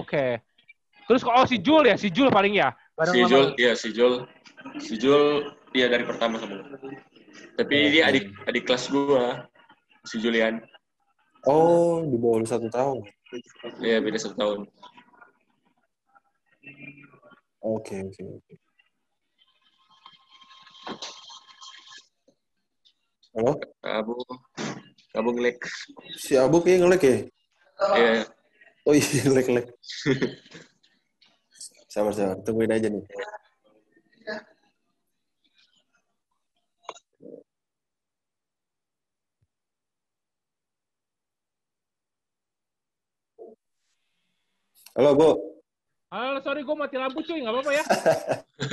[0.00, 0.40] Oke.
[1.06, 2.72] Terus oh si Jul ya, si Jul paling ya.
[2.96, 4.24] Bareng Si Jul, iya si Jul,
[4.80, 6.64] si Jul dia dari pertama sama.
[7.56, 9.44] Tapi dia adik adik kelas gua,
[10.08, 10.60] si Julian.
[11.46, 13.06] Oh, di bawah lu satu tahun.
[13.84, 14.58] Iya beda satu tahun.
[17.66, 18.54] Oke, oke, oke.
[23.34, 23.52] Halo?
[23.82, 24.14] Abu,
[25.18, 25.58] Abu ngelek.
[26.14, 27.16] Si Abu kayaknya ngelek ya?
[27.98, 28.12] Iya,
[28.86, 29.66] Oh iya, ngelek-ngelek.
[31.90, 32.38] sabar, sabar.
[32.46, 33.02] Tungguin aja nih.
[44.94, 45.55] Halo, Bu.
[46.16, 47.84] Ah, sorry gue mati lampu cuy, nggak apa-apa ya.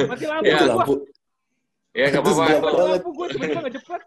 [0.07, 0.63] Mati lampu gua.
[0.79, 0.93] lampu.
[1.91, 2.43] ya nggak Itu apa-apa.
[2.47, 2.87] Mati banget.
[2.95, 4.01] lampu gue tiba-tiba nggak cepet.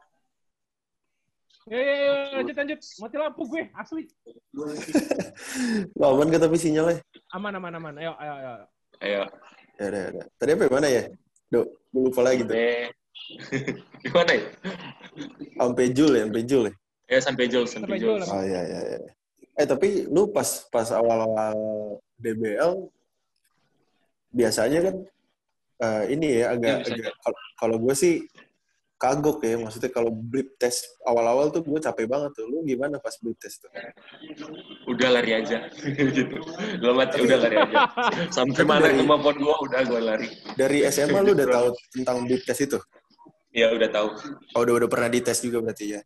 [1.67, 2.81] Ya, ya, ya, lanjut, lanjut.
[2.81, 4.03] Mati lampu gue, asli.
[6.01, 6.97] Lo aman gak tapi sinyalnya?
[7.37, 7.95] Aman, aman, aman.
[8.01, 8.53] Ayo, ayo, ayo.
[9.05, 9.23] Ayo.
[9.77, 10.27] Ya udah, ya udah.
[10.41, 11.03] Tadi apa mana ya?
[11.53, 12.57] Duh, gue lupa lagi tuh.
[12.57, 12.89] Sampai
[14.07, 14.45] gimana ya?
[15.61, 16.73] Sampai Jul ya, sampai Jul ya.
[17.07, 17.97] Ya sampai Jul, sampai.
[18.01, 18.21] Jul.
[18.25, 18.99] Oh iya, iya, iya.
[19.57, 21.53] Eh tapi lu pas pas awal-awal
[22.17, 22.96] DBL
[24.37, 24.97] biasanya kan
[25.79, 26.93] eh, ini ya agak, bisa.
[26.93, 27.13] agak
[27.57, 28.15] kalau- gue sih
[28.97, 33.13] kagok ya maksudnya kalau blip test awal-awal tuh gue capek banget tuh lu gimana pas
[33.17, 33.69] blip test tuh
[34.87, 35.69] Udah lari aja.
[36.17, 36.39] gitu.
[36.81, 37.77] Dalam hati udah lari aja.
[38.31, 40.29] Sampai mana dari- kemampuan gua udah gua lari.
[40.55, 42.79] dari SMA lu udah tahu tentang blip test itu
[43.53, 44.09] Ya udah tahu.
[44.53, 46.01] oh udah udah pernah dites juga berarti ya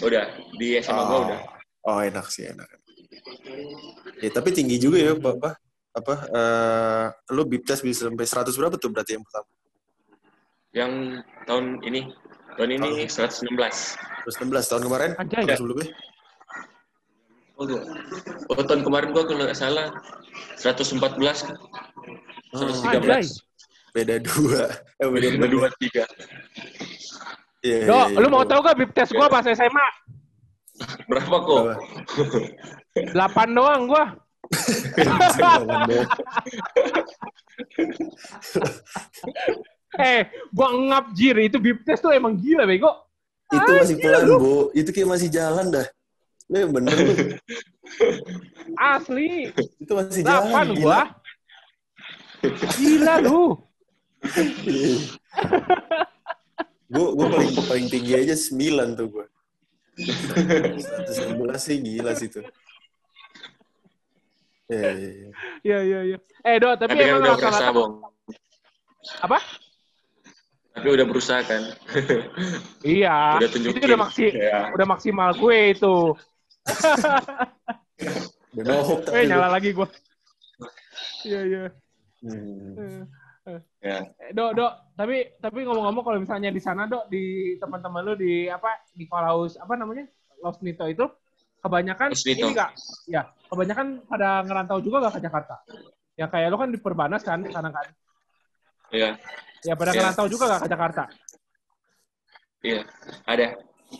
[0.00, 1.22] Udah di SMA gua oh.
[1.26, 1.40] udah.
[1.82, 2.68] oh enak sih enak
[4.16, 5.56] ya tapi tinggi juga ya apa
[5.90, 9.48] apa, eh, lu blip test bisa sampai 100 berapa tuh berarti yang pertama
[10.70, 10.92] Yang
[11.50, 12.00] tahun ini
[12.54, 13.50] tahun ini 116.
[14.22, 15.42] terus 16 tahun kemarin Anjay.
[15.46, 15.88] tahun sebelumnya
[17.60, 17.68] Oh,
[18.56, 19.92] oh tahun kemarin gua kalau nggak salah
[20.56, 20.96] 114
[21.44, 21.56] kan.
[22.56, 23.36] Oh, 113.
[23.92, 24.64] beda dua
[24.96, 26.04] eh beda Beda dua tiga.
[27.60, 28.32] Iya, Dok, iya, lu iya.
[28.32, 29.86] mau tau gak bip test gue pas SMA?
[31.04, 31.62] Berapa kok?
[33.12, 33.44] Berapa?
[33.44, 34.04] 8 doang gue.
[39.98, 40.22] Eh,
[40.54, 41.34] gue ngap jir.
[41.42, 42.94] Itu bip test tuh emang gila, bego.
[43.50, 44.70] itu masih pelan, Bu.
[44.70, 45.82] Itu kayak masih jalan dah.
[46.46, 47.34] Lu yang bener lu.
[48.78, 49.50] Asli.
[49.82, 50.78] Itu masih jalan.
[50.78, 51.00] 8 gue.
[52.78, 53.58] Gila lu.
[56.90, 59.26] Gue gue paling paling tinggi aja 9 tuh gue.
[59.94, 62.42] 111 sih gila sih tuh.
[64.70, 65.30] Iya, iya, iya.
[65.66, 66.18] Iya, iya, iya.
[66.46, 67.70] Eh, Dok, tapi, Tapi kan emang udah rata-rata...
[67.74, 67.92] Bong.
[69.26, 69.38] Apa?
[70.70, 71.62] Tapi udah berusaha kan.
[72.86, 73.42] Iya.
[73.42, 73.82] Udah itu tunjukin.
[73.90, 74.70] udah, maksi Ya.
[74.70, 75.96] udah maksimal gue itu.
[78.50, 79.86] Eh, nyala lagi gue.
[81.22, 81.62] Iya, iya.
[82.26, 83.06] Hmm.
[83.82, 84.10] Ya.
[84.18, 88.50] Eh, Dok, Dok, tapi tapi ngomong-ngomong kalau misalnya di sana, Dok, di teman-teman lu di
[88.50, 90.06] apa di Kolaus apa namanya?
[90.42, 91.06] Los Nito itu
[91.60, 92.46] kebanyakan Los Nito.
[92.46, 92.70] ini Kak.
[93.06, 95.54] Ya, kebanyakan pada ngerantau juga gak ke Jakarta?
[96.16, 97.86] Ya kayak lu kan di Perbanas kan sana kan.
[98.90, 99.16] Iya.
[99.62, 99.98] Ya pada Iya.
[100.02, 101.02] ngerantau juga gak ke Jakarta?
[102.60, 102.82] Iya.
[103.24, 103.46] Ada.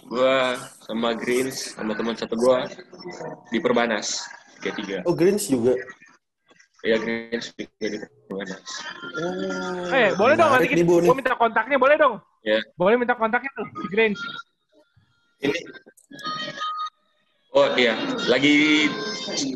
[0.07, 2.63] Gua sama Greens sama teman satu gua
[3.51, 4.23] di Perbanas.
[4.61, 4.97] Tiga tiga.
[5.03, 5.73] Oh, Greens juga.
[6.81, 8.61] Iya Greens juga di Perbanas.
[9.19, 10.85] Oh, Eh, boleh dong nanti nih.
[10.87, 12.15] gue minta kontaknya, boleh dong?
[12.41, 12.61] Ya.
[12.73, 14.21] Boleh minta kontaknya tuh, di Grange.
[15.41, 15.59] Ini.
[17.51, 17.99] Oh iya,
[18.31, 18.87] lagi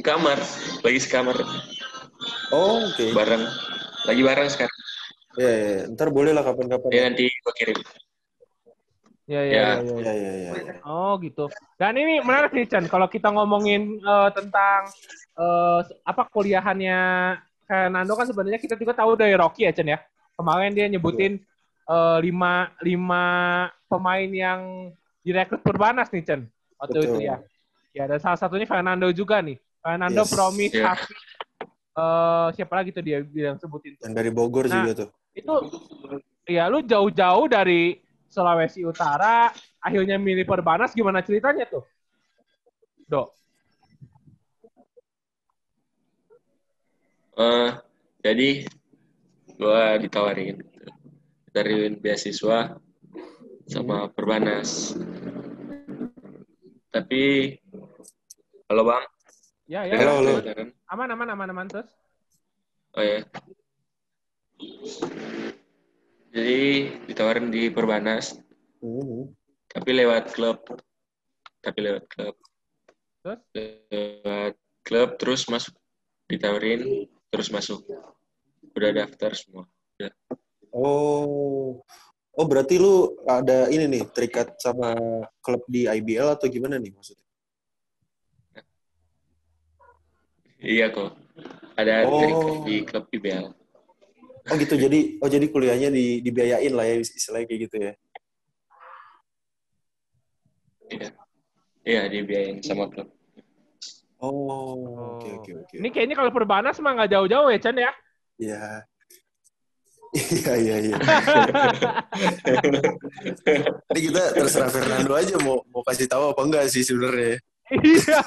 [0.03, 0.35] kamar,
[0.83, 1.39] lagi sekamar
[2.51, 3.15] Oh, oke.
[3.15, 3.43] bareng,
[4.11, 4.79] lagi bareng sekarang.
[5.39, 5.83] Ya, ya, ya.
[5.95, 6.91] Ntar boleh lah kapan-kapan.
[6.91, 7.79] Ya nanti gua kirim.
[9.31, 9.47] Iya, Ya.
[9.47, 9.95] iya, iya.
[10.03, 10.53] Ya, ya, ya.
[10.59, 10.75] ya.
[10.83, 11.51] Oh gitu.
[11.79, 14.91] Dan ini menarik nih Chan, kalau kita ngomongin eh, tentang
[15.39, 17.01] eh, apa kuliahannya
[17.65, 19.99] kayak Nando kan sebenarnya kita juga tahu dari Rocky ya Chan ya.
[20.35, 21.39] Kemarin dia nyebutin
[21.87, 23.25] eh, lima lima
[23.87, 24.91] pemain yang
[25.23, 26.41] direkrut Perbanas nih Chen
[26.79, 27.07] waktu Betul.
[27.07, 27.37] itu ya.
[27.95, 29.55] Ya dan salah satunya Fernando juga nih.
[29.79, 30.33] Fernando Yes.
[30.35, 30.85] Promise Iya.
[30.91, 31.21] Hafiz.
[31.95, 34.03] Eh, siapa lagi tuh dia bilang sebutin tuh.
[34.11, 34.83] Yang dari Bogor Nah.
[34.83, 35.09] juga tuh.
[35.31, 35.55] Itu
[36.45, 41.87] ya lu jauh-jauh dari Sulawesi Utara akhirnya milih Perbanas gimana ceritanya tuh?
[43.07, 43.31] Dok.
[47.35, 47.71] Eh,
[48.23, 48.49] jadi
[49.55, 50.83] gua ditawarin gitu.
[51.47, 52.59] ditawarin beasiswa
[53.71, 54.95] sama Perbanas.
[56.91, 57.55] Tapi
[58.75, 59.07] halo Bang,
[59.71, 59.95] Ya ya.
[60.03, 60.33] Halo, halo.
[60.91, 61.87] Aman aman aman aman terus.
[62.99, 63.23] Oh ya.
[66.35, 66.59] Jadi
[67.07, 68.35] ditawarin di Perbanas,
[68.83, 69.31] Mhm.
[69.71, 70.59] tapi lewat klub.
[71.63, 72.35] Tapi lewat klub.
[73.23, 73.41] Terus?
[73.55, 75.79] Lewat klub terus masuk
[76.27, 77.87] ditawarin terus masuk.
[78.75, 79.71] Udah daftar semua.
[80.75, 81.79] Oh.
[82.35, 84.99] Oh, berarti lu ada ini nih, terikat sama
[85.39, 87.23] klub di IBL atau gimana nih maksudnya?
[90.65, 91.13] Iya kok.
[91.77, 92.21] Ada Oh.
[92.25, 93.47] terikat di klub IBL.
[94.45, 97.93] Oh gitu, jadi oh jadi kuliahnya di dibiayain lah ya istilahnya kayak gitu ya.
[100.93, 101.09] Iya.
[101.85, 103.09] Iya, dibiayain sama klub.
[104.21, 105.75] Oh, oke oke oke.
[105.77, 107.93] Ini kayaknya kalau Perbanas mah nggak jauh-jauh ya Chan ya.
[108.41, 108.61] Iya.
[110.15, 110.95] Iya iya iya.
[113.91, 117.43] Ini kita terserah Fernando aja mau mau kasih tahu apa enggak sih sebenarnya.
[117.73, 118.21] Iya.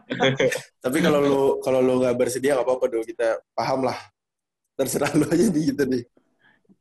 [0.84, 3.96] Tapi kalau lu kalau lu nggak bersedia nggak apa-apa dong kita paham lah.
[4.76, 6.04] Terserah lu aja di gitu nih.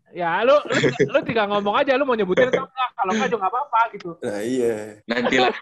[0.10, 2.90] ya lu, lu lu tinggal ngomong aja lu mau nyebutin atau enggak.
[2.98, 4.10] Kalau enggak juga nggak apa-apa gitu.
[4.26, 4.76] Nah iya.
[5.06, 5.56] Nantilah.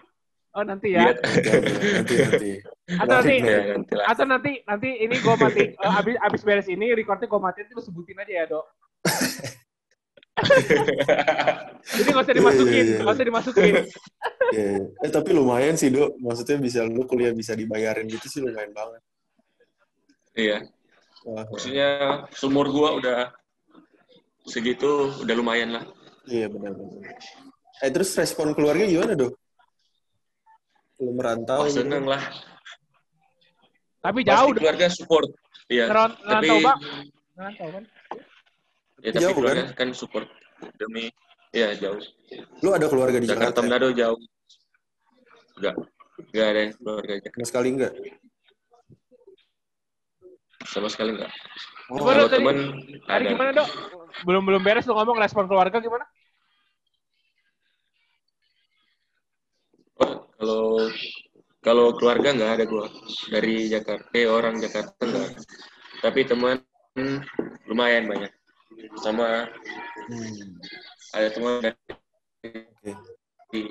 [0.56, 1.12] Oh nanti ya.
[1.12, 1.50] Nanti
[1.92, 2.50] nanti nanti.
[2.88, 3.76] Atau nanti Ya,
[4.08, 7.86] atau nanti nanti ini gue mati eh, abis abis beres ini recordnya gue matiin terus
[7.86, 8.66] sebutin aja ya dok.
[11.98, 13.00] Jadi nggak usah dimasukin, Iya, iya, iya.
[13.02, 13.72] nggak usah dimasukin.
[14.48, 14.72] Iya.
[15.04, 16.16] Eh tapi lumayan sih dok.
[16.20, 19.02] Maksudnya bisa lu kuliah bisa dibayarin gitu sih lumayan banget.
[20.34, 20.58] Iya.
[21.26, 21.88] Wah, Maksudnya
[22.32, 23.18] sumur gua udah
[24.46, 25.84] segitu udah lumayan lah.
[26.24, 27.12] iya benar benar.
[27.80, 29.32] Eh terus respon keluarga gimana dok?
[31.00, 31.62] Lu merantau?
[31.62, 31.80] Oh, gitu?
[31.84, 32.20] seneng lah.
[33.98, 35.28] Tapi jauh keluarga support.
[35.68, 35.88] Iya.
[35.88, 36.78] Tapi Ngerantau bang.
[37.36, 37.84] Ngerantau kan?
[39.04, 40.26] Ya tapi Jauh, keluarga kan support
[40.76, 41.10] demi
[41.54, 42.00] ya jauh.
[42.60, 43.66] Lu ada keluarga di Jakarta Jakarta?
[43.66, 44.18] Manado jauh.
[45.58, 45.74] Enggak.
[46.18, 47.34] Enggak ada yang keluarga Jakarta.
[47.38, 47.92] Sama sekali enggak?
[50.68, 51.32] Sama sekali enggak.
[51.88, 52.34] Oh, Gimana tadi?
[52.36, 52.56] teman
[53.08, 53.30] Tadi ada.
[53.32, 53.68] gimana dok?
[54.28, 56.04] Belum belum beres lu ngomong respon keluarga gimana?
[59.98, 60.62] Oh, kalau
[61.58, 62.86] kalau keluarga nggak ada gua
[63.32, 65.40] dari Jakarta eh, orang Jakarta nggak ada.
[65.98, 66.62] tapi teman
[67.66, 68.30] lumayan banyak
[68.98, 69.48] sama
[70.08, 70.56] Hmm,
[71.12, 71.76] ada teman dari
[73.44, 73.62] Oke.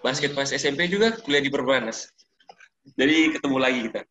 [0.00, 2.08] basket pas SMP juga kuliah di Perbanas
[2.96, 4.02] jadi ketemu lagi kita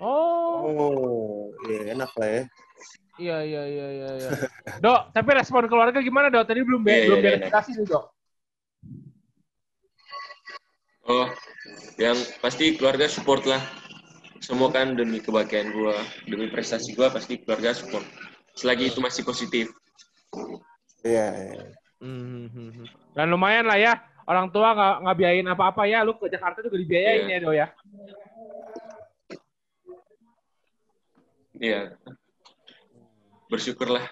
[0.00, 2.42] Oh, Oh, iya enak lah ya.
[3.20, 4.10] iya iya iya iya.
[4.16, 4.30] iya.
[4.84, 6.48] Dok, tapi respon keluarga gimana dok?
[6.48, 7.28] Tadi belum be- Iya, belum iya.
[7.28, 8.04] verifikasi nih dok.
[11.04, 11.28] oh
[12.00, 13.60] yang pasti keluarga support lah
[14.40, 18.04] semua kan demi kebahagiaan gua demi prestasi gua pasti keluarga support
[18.56, 19.68] selagi itu masih positif
[21.00, 21.64] Iya, iya.
[21.98, 22.84] Hmm.
[23.16, 23.96] Dan lumayan lah ya.
[24.28, 26.04] Orang tua nggak nggak biayain apa-apa ya.
[26.04, 27.32] Lu ke Jakarta juga dibiayain Iya.
[27.32, 27.66] ya dok ya.
[31.56, 31.80] Iya
[33.50, 34.04] bersyukurlah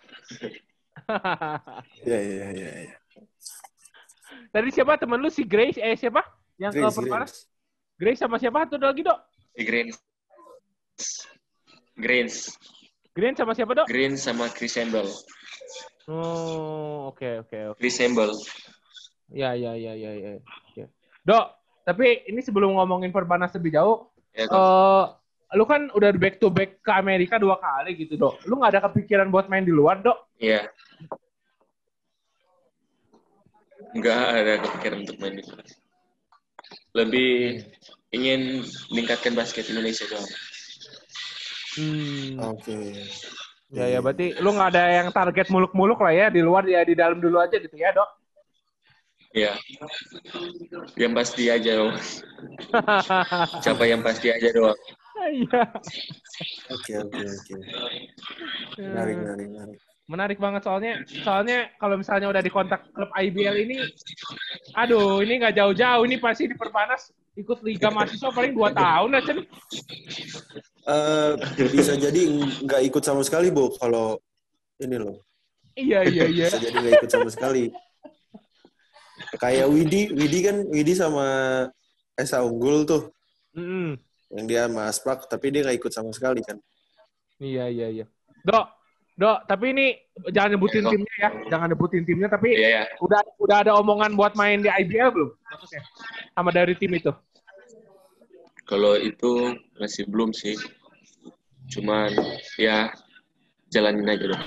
[2.09, 2.95] Iya, iya, iya, iya.
[4.51, 5.79] Tadi siapa temen lu si Grace?
[5.79, 6.21] Eh siapa?
[6.59, 7.33] Yang ke Grace, Perbanas?
[7.33, 7.41] Grace.
[7.97, 8.67] Grace sama siapa?
[8.67, 9.17] Satu lagi dok.
[9.53, 9.97] di Greens
[11.98, 12.54] Greens
[13.14, 13.87] Green sama siapa dok?
[13.90, 15.11] Green sama Chris Campbell
[16.08, 17.78] Oh oke oke oke.
[17.78, 18.32] Chris Campbell
[19.28, 20.11] Ya ya ya ya
[20.72, 20.87] ya.
[21.20, 21.46] Dok,
[21.84, 25.20] tapi ini sebelum ngomongin Perbanas lebih jauh, ya eh kok.
[25.56, 28.40] lu kan udah back to back ke Amerika dua kali gitu dok.
[28.48, 30.32] Lu nggak ada kepikiran buat main di luar dok?
[30.40, 30.64] Iya.
[33.92, 35.64] Nggak ada kepikiran untuk main di sana.
[36.96, 37.61] Lebih
[38.16, 40.24] ingin meningkatkan basket Indonesia doang.
[41.79, 42.43] Hmm.
[42.59, 42.99] Oke.
[43.71, 46.99] Ya ya berarti lu nggak ada yang target muluk-muluk lah ya di luar ya di
[46.99, 48.11] dalam dulu aja gitu ya dok.
[49.37, 49.53] Iya.
[50.97, 51.95] Yang pasti aja dong.
[53.64, 54.79] Siapa yang pasti aja doang.
[55.29, 55.62] Iya.
[56.73, 57.55] Oke, oke, oke.
[58.81, 59.79] Menarik, menarik, menarik.
[60.09, 63.77] Menarik banget soalnya soalnya kalau misalnya udah di kontak klub IBL ini,
[64.73, 69.31] aduh ini nggak jauh-jauh ini pasti di Perbanas ikut liga mahasiswa paling dua tahun aja
[69.38, 69.46] nih.
[70.88, 71.33] Eh,
[71.70, 72.20] bisa jadi
[72.66, 74.18] nggak ikut sama sekali, Bu, kalau
[74.83, 75.22] ini loh.
[75.79, 76.46] Iya iya iya.
[76.51, 77.70] Bisa jadi nggak ikut sama sekali.
[79.38, 81.27] Kayak Widi, Widi kan Widi sama
[82.18, 83.14] Esa Unggul tuh,
[83.55, 83.94] Mm-mm.
[84.35, 86.59] yang dia sama Aspak, tapi dia nggak ikut sama sekali kan.
[87.38, 88.07] Iya iya iya.
[88.42, 88.66] Dok,
[89.14, 89.38] dok.
[89.46, 89.87] Tapi ini
[90.35, 91.31] jangan nyebutin Ya, timnya ya.
[91.46, 92.27] Jangan nyebutin timnya.
[92.27, 92.83] Tapi Iya ya.
[92.98, 95.31] udah udah ada omongan buat main di IBL belum?
[95.38, 95.83] Maksudnya
[96.35, 97.12] sama dari tim itu.
[98.68, 100.54] Kalau itu masih belum sih.
[101.72, 102.12] Cuman
[102.61, 102.92] ya
[103.72, 104.44] jalanin aja dong.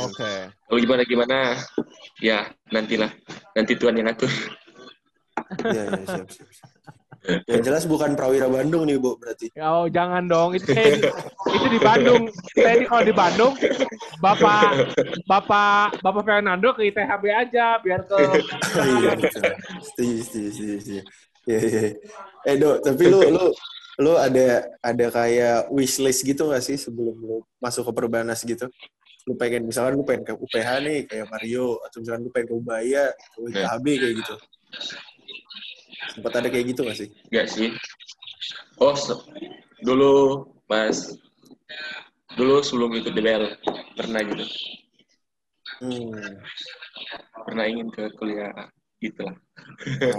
[0.00, 0.32] Oke.
[0.48, 1.38] Kalau gimana gimana
[2.24, 3.12] ya nantilah.
[3.52, 4.32] Nanti Tuhan yang atur.
[5.60, 6.48] Iya, iya, siap, siap.
[6.48, 6.70] siap.
[7.50, 9.54] Yang jelas bukan Prawira Bandung nih, Bu, berarti.
[9.54, 10.58] Ya, Oh, jangan dong.
[10.58, 11.06] Itu saya di,
[11.54, 12.22] itu di Bandung.
[12.50, 13.52] Saya di kalau di Bandung,
[14.18, 14.90] Bapak
[15.30, 18.18] Bapak Bapak Fernando ke ITHB aja biar ke
[18.98, 19.12] iya.
[19.86, 20.98] Setuju, setuju,
[21.42, 21.82] Iya, iya.
[22.46, 23.44] Eh, Dok, tapi lu, lu,
[24.02, 28.66] lu ada ada kayak wishlist gitu gak sih sebelum lu masuk ke Perbanas gitu?
[29.26, 32.54] Lu pengen, misalkan lu pengen ke UPH nih, kayak Mario, atau misalkan lu pengen ke
[32.58, 34.34] Ubaya, atau ITHB kayak gitu.
[36.14, 37.08] Sempat ada kayak gitu gak sih?
[37.30, 37.68] Enggak sih.
[38.82, 39.22] Oh, se-
[39.82, 40.94] dulu pas
[42.34, 43.44] dulu sebelum ikut DBL
[43.94, 44.44] pernah gitu.
[45.82, 46.38] Hmm.
[47.46, 48.50] Pernah ingin ke kuliah
[49.02, 49.36] gitu lah.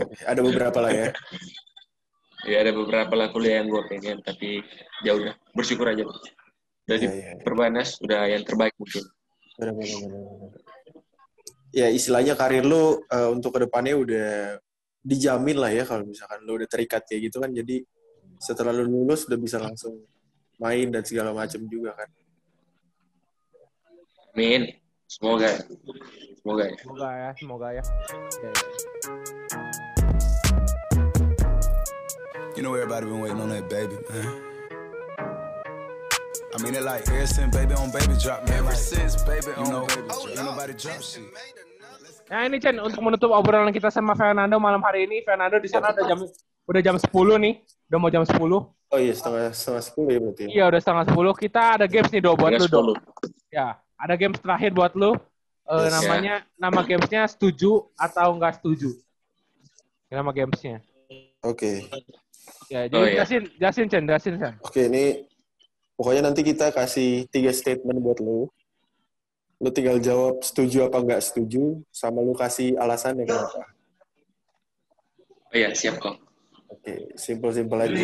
[0.03, 1.07] Oke, Ada beberapa lah ya.
[2.43, 4.59] Ya ada beberapa lah kuliah yang gue pengen, tapi
[5.07, 6.03] ya udah bersyukur aja.
[6.83, 7.31] Jadi Iya, iya.
[7.39, 9.07] perbanas udah yang terbaik mungkin.
[9.55, 10.61] Benar, benar, benar, benar.
[11.73, 14.59] Ya istilahnya karir lu eh, untuk ke depannya udah
[15.03, 17.83] dijamin lah ya kalau misalkan lu udah terikat kayak gitu kan jadi
[18.39, 19.99] setelah lu lulus udah bisa langsung
[20.59, 22.09] main dan segala macam juga kan.
[24.35, 24.67] Amin.
[25.07, 25.63] Semoga.
[26.43, 26.75] Semoga ya.
[26.75, 27.83] Semoga ya, semoga ya.
[28.43, 28.63] Ya, ya.
[32.59, 34.27] You know everybody been waiting on that baby, man.
[36.51, 38.59] I mean it like ever since baby on baby drop, man.
[38.59, 40.35] Ever since baby on you know, baby drop.
[40.35, 41.23] Ain't nobody drop shit.
[42.27, 45.23] Nah ini Chen untuk menutup obrolan kita sama Fernando malam hari ini.
[45.23, 46.19] Fernando di sana udah jam
[46.67, 47.07] udah jam 10
[47.39, 47.63] nih.
[47.87, 48.35] Udah mau jam 10.
[48.35, 50.43] Oh iya setengah setengah sepuluh ya berarti.
[50.51, 51.39] Iya udah setengah 10.
[51.39, 52.99] Kita ada games nih Do buat lu Do.
[52.99, 53.47] 10.
[53.47, 55.15] Ya, ada games terakhir buat lu.
[55.63, 55.93] Eh, Yes.
[55.95, 58.99] namanya nama gamesnya setuju atau enggak setuju.
[60.11, 60.83] Nama gamesnya.
[61.39, 61.87] Oke.
[62.67, 63.13] Ya, jadi Oh, iya.
[63.23, 64.53] jelasin, jelasin Chen, jelasin Chen.
[64.59, 65.23] Oke ini
[65.95, 68.51] pokoknya nanti kita kasih tiga statement buat lu.
[69.63, 73.63] Lu tinggal jawab setuju apa nggak setuju sama lu kasih alasannya kenapa.
[75.47, 76.19] Oh iya, siap kok.
[76.67, 78.03] Oke, simple-simple aja.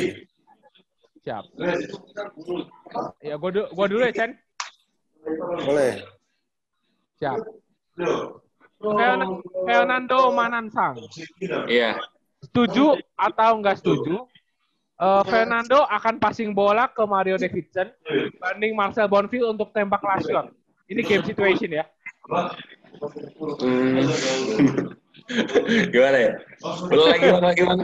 [1.27, 1.43] Siap.
[3.19, 4.31] Ya, gua, du- gua dulu ya Chen.
[5.67, 5.99] Boleh.
[7.19, 7.37] Siap.
[8.79, 10.95] Fern- Fernando Manansang.
[11.67, 11.99] Iya.
[12.39, 14.23] Setuju atau enggak setuju?
[14.99, 17.87] Eh, Fernando akan passing bola ke Mario Davidson
[18.35, 20.51] banding Marcel Bonfil untuk tembak last shot.
[20.87, 21.85] Ini game situation ya.
[23.59, 23.99] Hmm.
[25.93, 26.33] Gimana ya?
[26.89, 27.79] Ulang lagi, ulang lagi, ulang.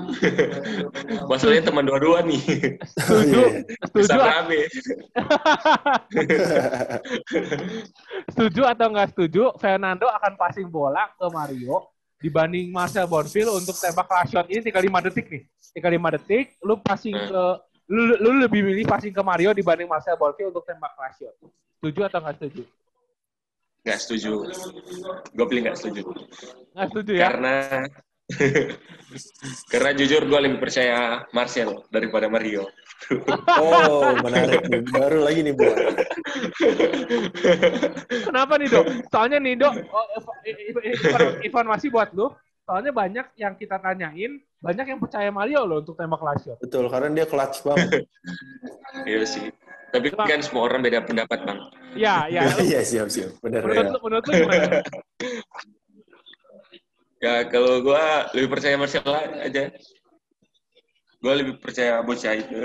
[1.30, 2.42] Masalahnya teman dua-dua nih.
[2.98, 3.42] Setuju,
[3.86, 4.60] setuju, rame.
[8.34, 9.54] setuju atau enggak setuju?
[9.62, 11.86] Fernando akan passing bola ke Mario
[12.20, 14.48] dibanding Marcel Bonfil untuk tembak last shot.
[14.50, 15.44] Ini tinggal 5 detik nih.
[15.78, 17.30] Tinggal 5 detik, lu passing Hmm.
[17.30, 17.44] ke
[17.86, 21.36] lu, lu lebih milih passing ke Mario dibanding Marcel Bonfil untuk tembak last shot.
[21.78, 22.66] Setuju atau enggak setuju?
[23.86, 24.34] Nggak setuju.
[25.38, 26.02] Gue pilih nggak setuju.
[26.74, 27.22] Enggak setuju ya?
[27.30, 27.56] Karena
[29.72, 32.66] karena jujur gue lebih percaya Marcel daripada Mario.
[33.56, 34.82] Oh, menarik nih.
[34.90, 35.68] Baru lagi nih, Bu.
[38.08, 38.86] Kenapa nih dok?
[39.12, 42.32] Soalnya nih dok, oh, inf- informasi buat lu.
[42.66, 46.58] Soalnya banyak yang kita tanyain, banyak yang percaya Mario loh untuk tembak last shot.
[46.58, 48.10] Betul, karena dia clutch banget.
[49.06, 49.54] Iya sih.
[49.96, 51.60] Tapi kan semua orang beda pendapat bang.
[51.96, 52.44] Ya, ya.
[52.68, 53.32] Iya, siap, siap.
[53.40, 53.94] Benar Menurut ya.
[53.96, 54.68] lu, menurut lu gimana?
[57.24, 58.04] Ya kalau gue
[58.38, 59.02] lebih percaya Marcel
[59.42, 59.74] aja.
[61.24, 62.54] Gue lebih percaya bocah itu.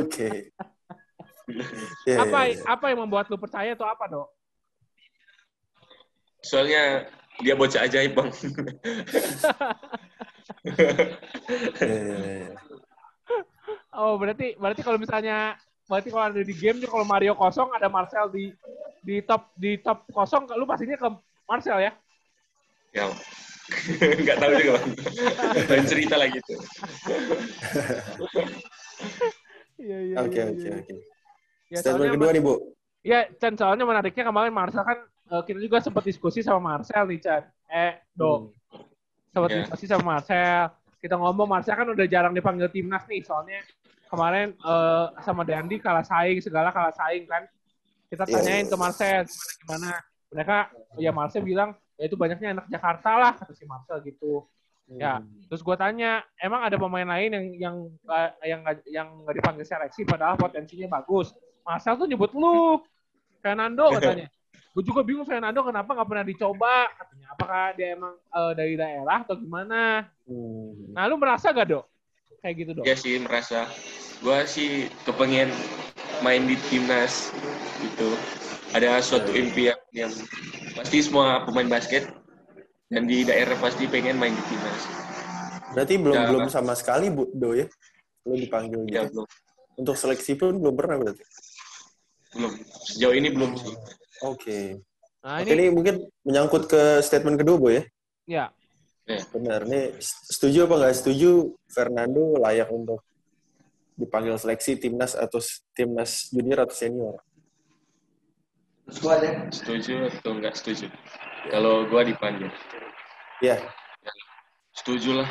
[0.00, 0.50] Oke.
[2.02, 2.62] Iya, apa iya, iya.
[2.66, 4.26] apa yang membuat lu percaya atau apa dok?
[6.42, 7.06] Soalnya
[7.46, 8.30] dia bocah ajaib bang.
[11.78, 12.58] Iya, iya, iya.
[13.98, 15.58] Oh berarti berarti kalau misalnya
[15.90, 18.54] berarti kalau ada di game kalau Mario kosong ada Marcel di
[19.02, 21.08] di top di top kosong lu pastinya ke
[21.48, 21.92] Marcel ya?
[22.94, 23.10] ya.
[24.22, 24.90] Nggak tahu juga bang.
[25.68, 26.54] Lain cerita lah gitu.
[29.78, 30.16] Iya iya.
[30.18, 30.74] Oke, iya, oke, iya.
[30.82, 30.94] oke.
[31.70, 32.54] Ya, Statement soalnya kedua nih, Bu.
[33.06, 37.18] Ya, Chan, soalnya menariknya kemarin Marcel kan eh, kita juga sempat diskusi sama Marcel nih,
[37.22, 37.42] Chan.
[37.70, 38.50] Eh, Do.
[39.30, 39.56] Sempat Ya.
[39.62, 40.74] diskusi sama Marcel.
[40.98, 43.62] Kita ngomong Marcel kan udah jarang dipanggil timnas nih, soalnya
[44.08, 47.44] kemarin eh, sama Dandi kalah saing, segala kalah saing kan.
[48.08, 48.72] kita Iya, tanyain iya.
[48.72, 49.92] ke Marcel gimana gimana.
[50.32, 50.56] Mereka
[50.96, 54.48] ya Marcel bilang ya itu banyaknya anak Jakarta lah kata si Marcel gitu.
[54.88, 55.20] Ya,
[55.52, 57.76] terus gue tanya, emang ada pemain lain yang yang
[58.40, 61.36] yang yang nggak dipanggil seleksi padahal potensinya bagus.
[61.60, 62.80] Marcel tuh nyebut lu,
[63.44, 64.32] Fernando katanya.
[64.72, 66.88] Gue juga bingung Fernando kenapa nggak pernah dicoba.
[66.96, 70.08] Katanya apakah dia emang eh, dari daerah atau gimana?
[70.24, 70.96] Hmm.
[70.96, 71.84] Nah, lu merasa gak dok?
[72.38, 72.84] Kayak gitu dok?
[72.86, 73.66] Ya sih merasa.
[74.22, 75.50] Gua sih kepengen
[76.22, 77.30] main di timnas
[77.82, 78.14] gitu.
[78.74, 80.12] Ada suatu impian yang
[80.76, 82.06] pasti semua pemain basket
[82.92, 84.82] dan di daerah pasti pengen main di timnas.
[85.74, 87.66] Berarti belum Ya, belum sama sekali Bu Do ya?
[88.26, 89.22] Lo dipanggil Ya gitu.
[89.22, 89.26] belum,
[89.78, 91.24] Untuk seleksi pun belum pernah berarti.
[92.34, 92.52] belum.
[92.86, 93.74] Sejauh ini belum sih.
[94.22, 94.58] Oke.
[95.24, 97.82] Nah Oke, ini, ini mungkin menyangkut ke statement kedua, Bu ya.
[98.28, 98.44] ya
[99.08, 99.64] Benar.
[99.64, 103.00] Nih, setuju apa nggak setuju Fernando layak untuk
[103.96, 105.40] dipanggil seleksi timnas atau
[105.72, 107.16] timnas junior atau senior?
[109.48, 110.92] Setuju atau enggak setuju?
[111.48, 112.52] Kalau gua dipanggil,
[113.40, 113.56] Ya,
[114.76, 115.30] setuju lah.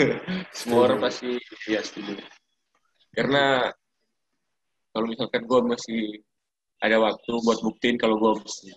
[0.56, 2.20] Semua orang pasti ya setuju.
[3.16, 3.72] Karena
[4.92, 6.20] kalau misalkan gua masih
[6.84, 8.76] ada waktu buat buktiin kalau gua masih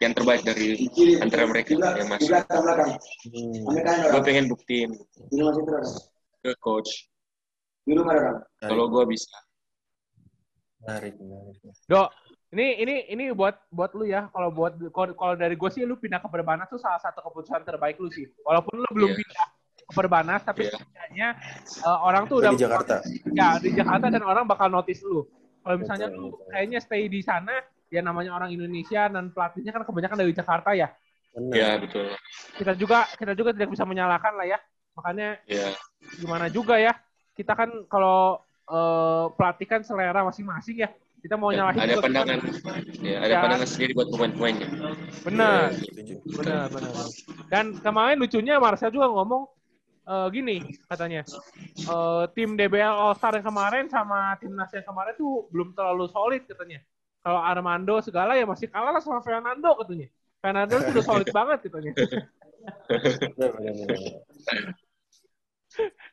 [0.00, 0.88] yang terbaik dari
[1.20, 2.32] antara mereka yang masih.
[2.32, 3.68] hmm,
[4.10, 4.90] Gue pengen buktiin
[6.40, 7.08] ke coach
[8.60, 9.36] kalau gue bisa.
[10.80, 11.56] menarik, menarik.
[11.84, 12.08] dok.
[12.50, 14.26] Ini ini ini buat buat lu ya.
[14.34, 17.94] Kalau buat kalau dari gue sih lu pindah ke Perbanas tuh salah satu keputusan terbaik
[18.00, 18.26] lu sih.
[18.42, 19.18] Walaupun lu belum Iya.
[19.22, 19.46] pindah
[19.86, 20.74] ke Perbanas, tapi Iya.
[20.74, 21.28] setidaknya
[21.84, 22.96] eh, orang tuh Udah udah di Jakarta.
[23.30, 25.22] ya di Jakarta dan orang bakal notice lu.
[25.62, 26.48] Kalau misalnya Betul, lu betul.
[26.50, 27.54] kayaknya stay di sana,
[27.90, 30.88] ya namanya orang Indonesia dan pelatihnya kan kebanyakan dari Jakarta ya.
[31.34, 31.54] Benar.
[31.54, 32.06] Ya betul.
[32.56, 34.58] Kita juga kita juga tidak bisa menyalahkan lah ya.
[34.94, 35.74] Makanya Ya
[36.16, 36.94] gimana juga ya.
[37.34, 38.38] Kita kan kalau
[38.70, 40.90] eh, pelatih kan selera masing-masing ya.
[41.20, 42.38] Kita mau nyalahin ada juga, pandangan,
[43.04, 43.40] ya ada Ya.
[43.44, 44.68] pandangan sendiri buat pemain-pemainnya.
[45.20, 45.76] Benar.
[45.76, 46.14] Setuju.
[46.40, 46.90] Benar, benar.
[46.96, 47.06] benar.
[47.52, 49.44] Dan kemarin lucunya Marcel juga ngomong
[50.00, 50.56] eh, gini
[50.88, 51.22] katanya,
[51.76, 56.42] eh, tim DBL All Star yang kemarin sama timnas yang kemarin tuh belum terlalu solid
[56.48, 56.80] katanya.
[57.20, 60.08] Kalau Armando segala ya masih kalah lah sama Fernando katanya.
[60.40, 61.92] Fernando tuh udah solid banget katanya.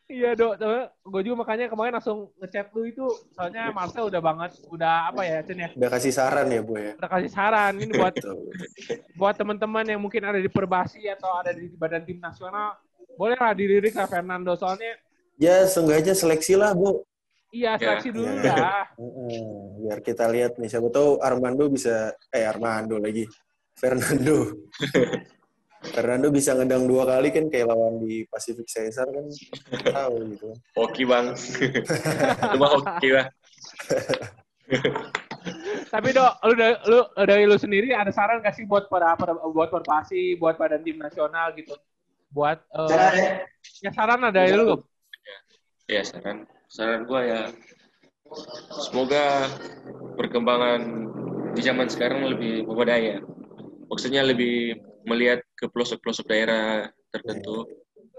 [0.07, 0.53] Iya dok,
[1.03, 3.03] gue juga makanya kemarin langsung ngechat lu itu
[3.33, 6.93] soalnya Marcel udah banget, udah apa ya Cen ya, Udah kasih saran ya, Bu ya.
[6.95, 8.15] udah kasih saran ini buat
[9.19, 12.77] buat teman-teman yang mungkin ada di Perbasi atau ada di badan tim nasional,
[13.19, 14.95] bolehlah dilirik lah Fernando soalnya
[15.37, 17.05] Ya, seenggaknya seleksi lah, Bu.
[17.51, 18.55] Iya seleksi dulu Ya.
[18.55, 18.85] lah.
[18.97, 19.41] Heeh,
[19.83, 23.23] biar kita lihat nih, siapa tahu Armando bisa, eh Armando lagi,
[23.77, 24.51] Fernando.
[25.77, 29.25] Fernando bisa ngedang dua kali kan kayak lawan di Pacific Caesar kan
[29.93, 30.49] tahu gitu.
[30.73, 31.31] Hoki bang,
[32.49, 33.27] itu mah hoki lah.
[35.87, 39.37] Tapi dok, lu dari lu dari lu sendiri ada saran gak sih buat para, para
[39.37, 41.77] buat Perbasi, buat badan tim nasional gitu?
[42.33, 43.47] Buat eh,
[43.79, 44.81] ya saran ada dari lu.
[45.87, 47.41] Ya saran, saran gue ya
[48.91, 49.47] semoga
[50.19, 50.81] perkembangan
[51.55, 53.19] di zaman sekarang lebih memadai ya.
[53.87, 57.63] Maksudnya lebih melihat ke pelosok-pelosok daerah tertentu.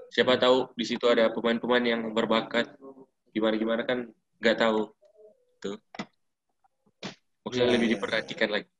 [0.08, 2.72] Siapa tahu di situ ada pemain-pemain yang berbakat.
[3.36, 4.08] Gimana-gimana kan
[4.40, 4.88] nggak tahu.
[5.60, 5.76] Tuh.
[7.44, 7.92] Maksudnya Ya, lebih ya.
[8.00, 8.70] diperhatikan lagi.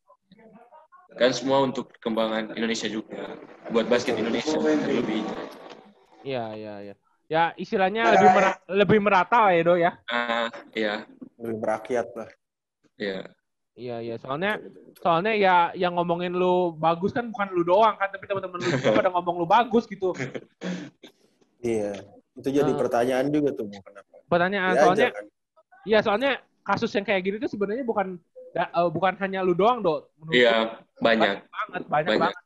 [1.18, 3.36] Kan semua untuk perkembangan Indonesia juga.
[3.68, 4.56] Buat basket Indonesia
[4.88, 5.22] lebih.
[6.24, 6.94] Iya iya iya.
[7.28, 9.92] Ya istilahnya lebih mera- lebih merata lah ya dok ya.
[10.08, 10.94] Ah, ya,
[11.36, 12.28] Lebih merakyat lah.
[12.96, 13.20] ya.
[13.78, 14.14] Iya iya.
[14.16, 14.58] Soalnya
[14.98, 18.90] soalnya ya yang ngomongin lu bagus kan bukan lu doang kan, tapi teman-teman lu juga
[18.92, 20.16] pada ngomong lu bagus gitu.
[21.58, 21.90] Iya.
[22.32, 22.78] Itu jadi Nah.
[22.78, 23.66] pertanyaan juga tuh.
[23.68, 24.14] Kenapa?
[24.24, 25.24] Pertanyaan Diajak soalnya kan?
[25.82, 26.30] iya soalnya
[26.62, 28.14] kasus yang kayak gini tuh sebenarnya bukan
[28.52, 30.06] da- eh, bukan hanya lu doang dok.
[30.16, 31.34] Menurut Iya, gua banyak.
[31.42, 32.20] banget banyak Banyak.
[32.22, 32.36] banget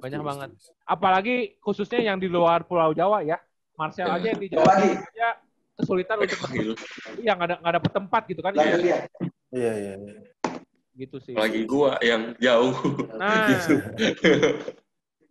[0.00, 0.50] banyak banget.
[0.84, 3.36] Apalagi khususnya yang di luar Pulau Jawa ya.
[3.74, 4.14] Marcel Ya.
[4.16, 5.28] aja yang di Jawa aja
[5.74, 6.38] kesulitan untuk
[7.18, 8.52] yang nggak ada nggak dapet tempat gitu kan.
[8.54, 8.98] Iya.
[9.50, 10.14] Iya, iya, iya.
[10.94, 11.34] Gitu sih.
[11.34, 12.74] Apalagi gua yang jauh.
[13.18, 13.74] Nah, Gitu.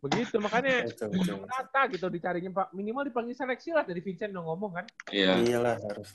[0.03, 1.47] begitu makanya betul.
[1.47, 2.67] rata gitu dicarinya Pak.
[2.75, 4.85] Minimal dipanggil seleksi lah dari Vincent udah ngomong kan.
[5.07, 6.11] Iya, Iyalah, harus.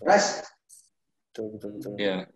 [1.32, 1.92] Betul, betul, betul.
[1.96, 2.28] iya.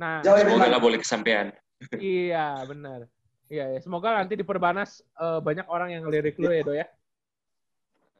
[0.00, 1.52] Nah, Semoga lah boleh kesampaian.
[2.00, 3.04] iya benar.
[3.50, 3.80] Iya, ya.
[3.84, 6.86] semoga nanti di Perbanas eh, banyak orang yang ngelirik lu ya, Do ya.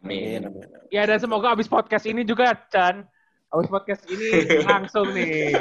[0.01, 0.41] Amin.
[0.89, 3.05] Ya dan semoga abis podcast ini juga Chan.
[3.53, 4.29] Abis podcast ini
[4.71, 5.55] langsung nih.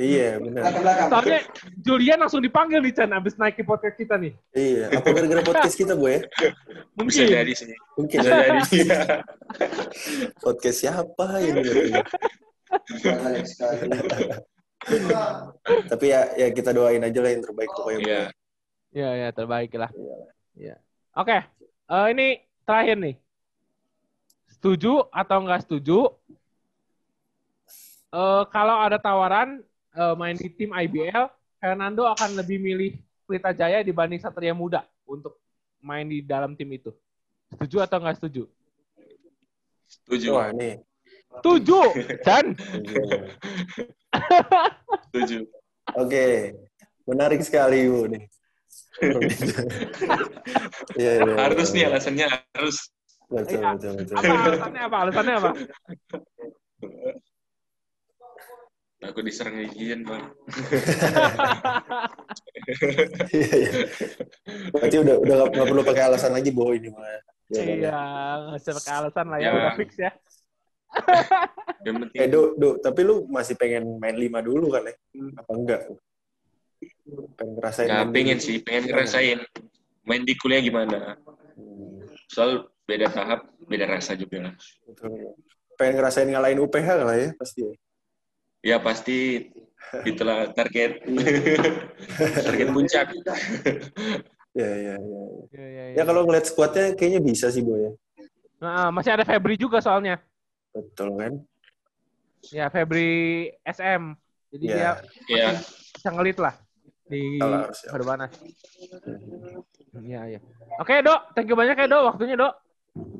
[0.00, 0.62] Iya, benar.
[1.12, 1.40] Soalnya
[1.80, 4.32] Julian langsung dipanggil nih Chan abis naik ke podcast kita nih.
[4.56, 6.20] Iya, apa gara-gara podcast kita, Bu ya?
[6.24, 6.48] Bisa
[6.96, 7.26] Mungkin.
[7.28, 7.76] jadi sih.
[8.00, 8.60] Mungkin Bisa jadi.
[10.44, 12.00] podcast siapa ini?
[15.88, 18.00] Tapi ya ya kita doain aja lah yang terbaik pokoknya.
[18.00, 18.22] Iya.
[18.90, 19.90] Ya, ya terbaik lah.
[20.56, 20.80] Ya.
[21.14, 21.38] Oke,
[21.68, 23.16] eh, ini terakhir nih.
[24.54, 26.14] Setuju atau nggak setuju?
[28.10, 29.58] Eh, kalau ada tawaran
[29.94, 31.26] eh, main di tim IBL,
[31.58, 32.94] Fernando akan lebih milih
[33.26, 35.34] Pelita Jaya dibanding Satria Muda untuk
[35.82, 36.94] main di dalam tim itu.
[37.50, 38.46] Setuju atau nggak setuju?
[39.90, 40.38] Setuju.
[40.38, 40.78] Wah, ini.
[41.30, 41.80] Setuju,
[42.26, 42.46] Chan.
[45.10, 45.46] Setuju.
[45.98, 46.54] Oke.
[47.06, 48.26] Menarik sekali, Bu nih.
[49.00, 49.16] Iya,
[50.98, 51.34] iya, iya.
[51.40, 52.76] Harus nih alasannya harus.
[53.30, 53.68] Betul, Iya.
[53.78, 54.16] betul, betul.
[54.18, 54.96] Apa alasannya apa?
[55.00, 55.50] Alasannya apa?
[59.00, 60.28] Aku diserang izin, Bang.
[63.32, 63.70] Iya, iya.
[64.68, 67.00] Berarti udah udah nggak perlu pakai alasan lagi, Bo ini mah.
[67.48, 67.74] Ya, Bang, ya.
[67.80, 68.00] Iya,
[68.44, 69.52] nggak usah pakai alasan lah ya, Ya.
[69.56, 70.10] udah fix ya.
[71.80, 74.94] Yang penting Eh, Do, Do, tapi lu masih pengen main lima dulu kan, ya?
[75.38, 75.80] Apa enggak?
[77.36, 79.38] Pengen ngerasain ya main pengen sih, pengen ngerasain
[80.06, 81.16] main di kuliah gimana.
[81.56, 84.54] Hmm, Soal beda tahap, beda rasa juga lah.
[84.86, 85.34] betul.
[85.78, 87.74] Pengen ngerasain ngalahin UPH lah ya, pasti ya.
[88.60, 89.48] Ya pasti
[90.04, 91.00] itulah target
[92.46, 93.06] target puncak.
[94.52, 94.96] Ya, ya, ya.
[94.98, 95.96] Iya, iya, iya.
[95.96, 97.90] Ya kalau ngeliat squadnya kayaknya bisa sih, Bo ya.
[98.60, 100.20] Nah, masih ada Febri juga soalnya.
[100.76, 101.32] Betul kan?
[102.52, 104.12] Ya, Febri SM.
[104.50, 104.74] Jadi Ya.
[104.74, 104.90] dia
[105.30, 105.48] ya,
[105.94, 106.58] bisa ngelit lah
[107.10, 107.90] di harus, ya.
[108.06, 108.26] mana.
[109.98, 110.40] Iya, iya.
[110.78, 111.20] Oke, Dok.
[111.34, 112.02] Thank you banyak ya, Dok.
[112.14, 112.54] Waktunya, Dok.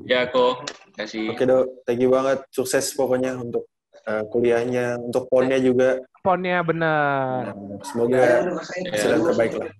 [0.03, 0.67] ya kok
[0.99, 1.67] kasih Oke, Do.
[1.83, 2.43] Thank you banget.
[2.51, 3.67] Sukses pokoknya untuk
[4.07, 5.99] eh, kuliahnya, untuk ponnya juga.
[6.23, 7.51] Ponnya bener.
[7.83, 8.47] Semoga
[8.91, 9.71] hasil yang terbaik lah.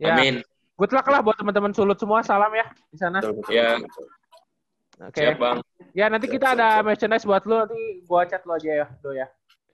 [0.00, 0.40] Ya, Amin.
[0.80, 2.22] good luck lah buat teman-teman sulut semua.
[2.24, 3.18] Salam ya di sana.
[3.20, 3.76] Betul, betul, Ya.
[3.76, 4.06] betul, betul.
[5.00, 5.16] Oke.
[5.24, 5.58] Siap bang.
[5.96, 6.84] Ya, nanti Siap, kita siap, ada siap.
[6.84, 7.56] merchandise buat lu.
[7.64, 9.26] Nanti gua chat lu aja ya, Do ya.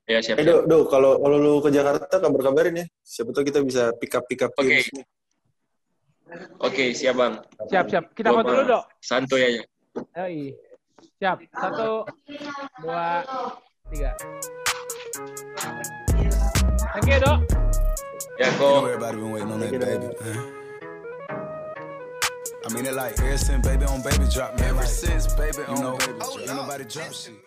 [0.06, 0.38] Ya siap.
[0.38, 0.46] Eh.
[0.46, 2.86] Do, Do, kalau kalau lu ke Jakarta kabar-kabarin ya.
[3.02, 4.70] Siapa tahu kita bisa pick up pick up Oke.
[4.70, 4.86] nih.
[6.62, 7.34] Oke siap bang.
[7.70, 8.04] Siap, siap.
[8.14, 8.84] Kita foto dulu, Dok.
[9.02, 9.62] Santuy aja.
[10.22, 10.54] Yoi.
[11.18, 11.38] Siap.
[11.54, 12.06] Satu,
[12.82, 13.26] dua,
[13.90, 14.10] tiga.
[16.94, 17.38] Thank you, Dok.
[18.36, 18.84] Ya kok.
[22.66, 24.74] I mean it like ever since baby on baby drop, man.
[24.74, 27.38] Ever since baby on baby drop, ain't nobody drop shit.